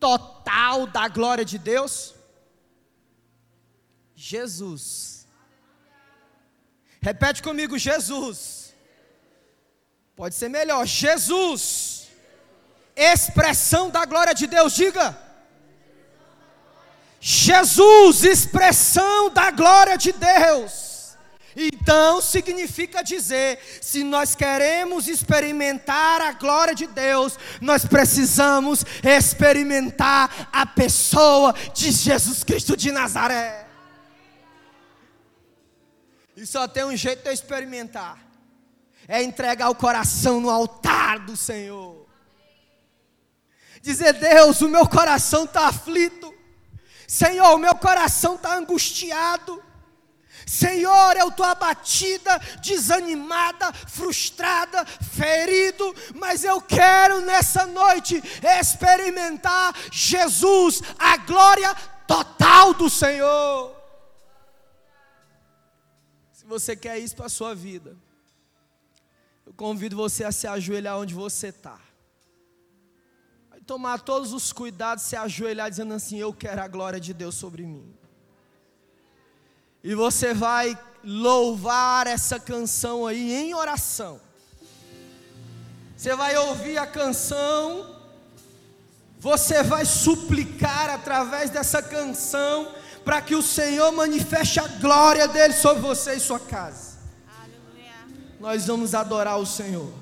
total 0.00 0.86
da 0.88 1.06
glória 1.08 1.44
de 1.44 1.56
Deus? 1.56 2.14
Jesus. 4.16 5.26
Repete 7.00 7.42
comigo, 7.42 7.78
Jesus. 7.78 8.74
Pode 10.16 10.34
ser 10.34 10.48
melhor, 10.48 10.84
Jesus. 10.86 12.08
Expressão 12.94 13.90
da 13.90 14.04
glória 14.04 14.34
de 14.34 14.46
Deus, 14.46 14.74
diga. 14.74 15.18
Jesus, 17.20 18.24
expressão 18.24 19.30
da 19.30 19.50
glória 19.50 19.96
de 19.96 20.12
Deus. 20.12 20.91
Então 21.54 22.20
significa 22.20 23.02
dizer, 23.02 23.58
se 23.80 24.02
nós 24.02 24.34
queremos 24.34 25.06
experimentar 25.06 26.20
a 26.20 26.32
glória 26.32 26.74
de 26.74 26.86
Deus, 26.86 27.38
nós 27.60 27.84
precisamos 27.84 28.84
experimentar 29.02 30.48
a 30.52 30.64
pessoa 30.64 31.54
de 31.74 31.90
Jesus 31.90 32.42
Cristo 32.42 32.76
de 32.76 32.90
Nazaré. 32.90 33.66
E 36.36 36.46
só 36.46 36.66
tem 36.66 36.84
um 36.84 36.96
jeito 36.96 37.22
de 37.22 37.28
eu 37.28 37.32
experimentar: 37.32 38.18
é 39.06 39.22
entregar 39.22 39.68
o 39.68 39.74
coração 39.74 40.40
no 40.40 40.48
altar 40.48 41.18
do 41.18 41.36
Senhor. 41.36 42.06
Dizer, 43.82 44.12
Deus, 44.14 44.60
o 44.62 44.68
meu 44.68 44.88
coração 44.88 45.44
está 45.44 45.66
aflito. 45.66 46.32
Senhor, 47.06 47.54
o 47.54 47.58
meu 47.58 47.74
coração 47.74 48.36
está 48.36 48.56
angustiado. 48.56 49.62
Senhor, 50.62 51.16
eu 51.16 51.28
estou 51.28 51.46
abatida, 51.46 52.38
desanimada, 52.60 53.72
frustrada, 53.72 54.84
ferido, 54.86 55.94
mas 56.14 56.44
eu 56.44 56.60
quero 56.60 57.20
nessa 57.20 57.66
noite 57.66 58.22
experimentar 58.60 59.74
Jesus, 59.90 60.82
a 60.98 61.16
glória 61.16 61.74
total 62.06 62.74
do 62.74 62.88
Senhor 62.88 63.82
você 66.52 66.76
quer 66.76 66.98
isso 66.98 67.16
para 67.16 67.26
a 67.26 67.30
sua 67.30 67.54
vida, 67.54 67.96
eu 69.46 69.54
convido 69.54 69.96
você 69.96 70.22
a 70.22 70.30
se 70.30 70.46
ajoelhar 70.46 70.98
onde 70.98 71.14
você 71.14 71.48
está. 71.48 71.80
Tomar 73.66 74.00
todos 74.00 74.32
os 74.32 74.52
cuidados, 74.52 75.04
se 75.04 75.16
ajoelhar 75.16 75.70
dizendo 75.70 75.94
assim: 75.94 76.18
Eu 76.18 76.34
quero 76.34 76.60
a 76.60 76.68
glória 76.68 77.00
de 77.00 77.14
Deus 77.14 77.36
sobre 77.36 77.64
mim. 77.64 77.96
E 79.82 79.94
você 79.94 80.32
vai 80.32 80.78
louvar 81.04 82.06
essa 82.06 82.38
canção 82.38 83.06
aí 83.06 83.32
em 83.32 83.54
oração. 83.54 84.20
Você 85.96 86.14
vai 86.14 86.36
ouvir 86.36 86.78
a 86.78 86.86
canção, 86.86 87.96
você 89.18 89.62
vai 89.62 89.84
suplicar 89.84 90.90
através 90.90 91.50
dessa 91.50 91.82
canção 91.82 92.72
para 93.04 93.20
que 93.20 93.34
o 93.34 93.42
Senhor 93.42 93.90
manifeste 93.92 94.60
a 94.60 94.66
glória 94.66 95.26
dele 95.28 95.54
sobre 95.54 95.80
você 95.82 96.14
e 96.14 96.20
sua 96.20 96.40
casa. 96.40 96.98
Aleluia. 97.40 97.92
Nós 98.40 98.66
vamos 98.66 98.94
adorar 98.94 99.38
o 99.38 99.46
Senhor. 99.46 99.92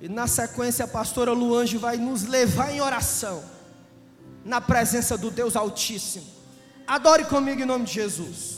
E 0.00 0.08
na 0.08 0.26
sequência 0.26 0.84
a 0.84 0.88
pastora 0.88 1.32
Luange 1.32 1.78
vai 1.78 1.96
nos 1.96 2.24
levar 2.24 2.70
em 2.70 2.80
oração 2.80 3.42
na 4.44 4.60
presença 4.60 5.16
do 5.16 5.30
Deus 5.30 5.56
Altíssimo. 5.56 6.26
Adore 6.86 7.24
comigo 7.24 7.60
em 7.60 7.66
nome 7.66 7.84
de 7.84 7.92
Jesus. 7.92 8.55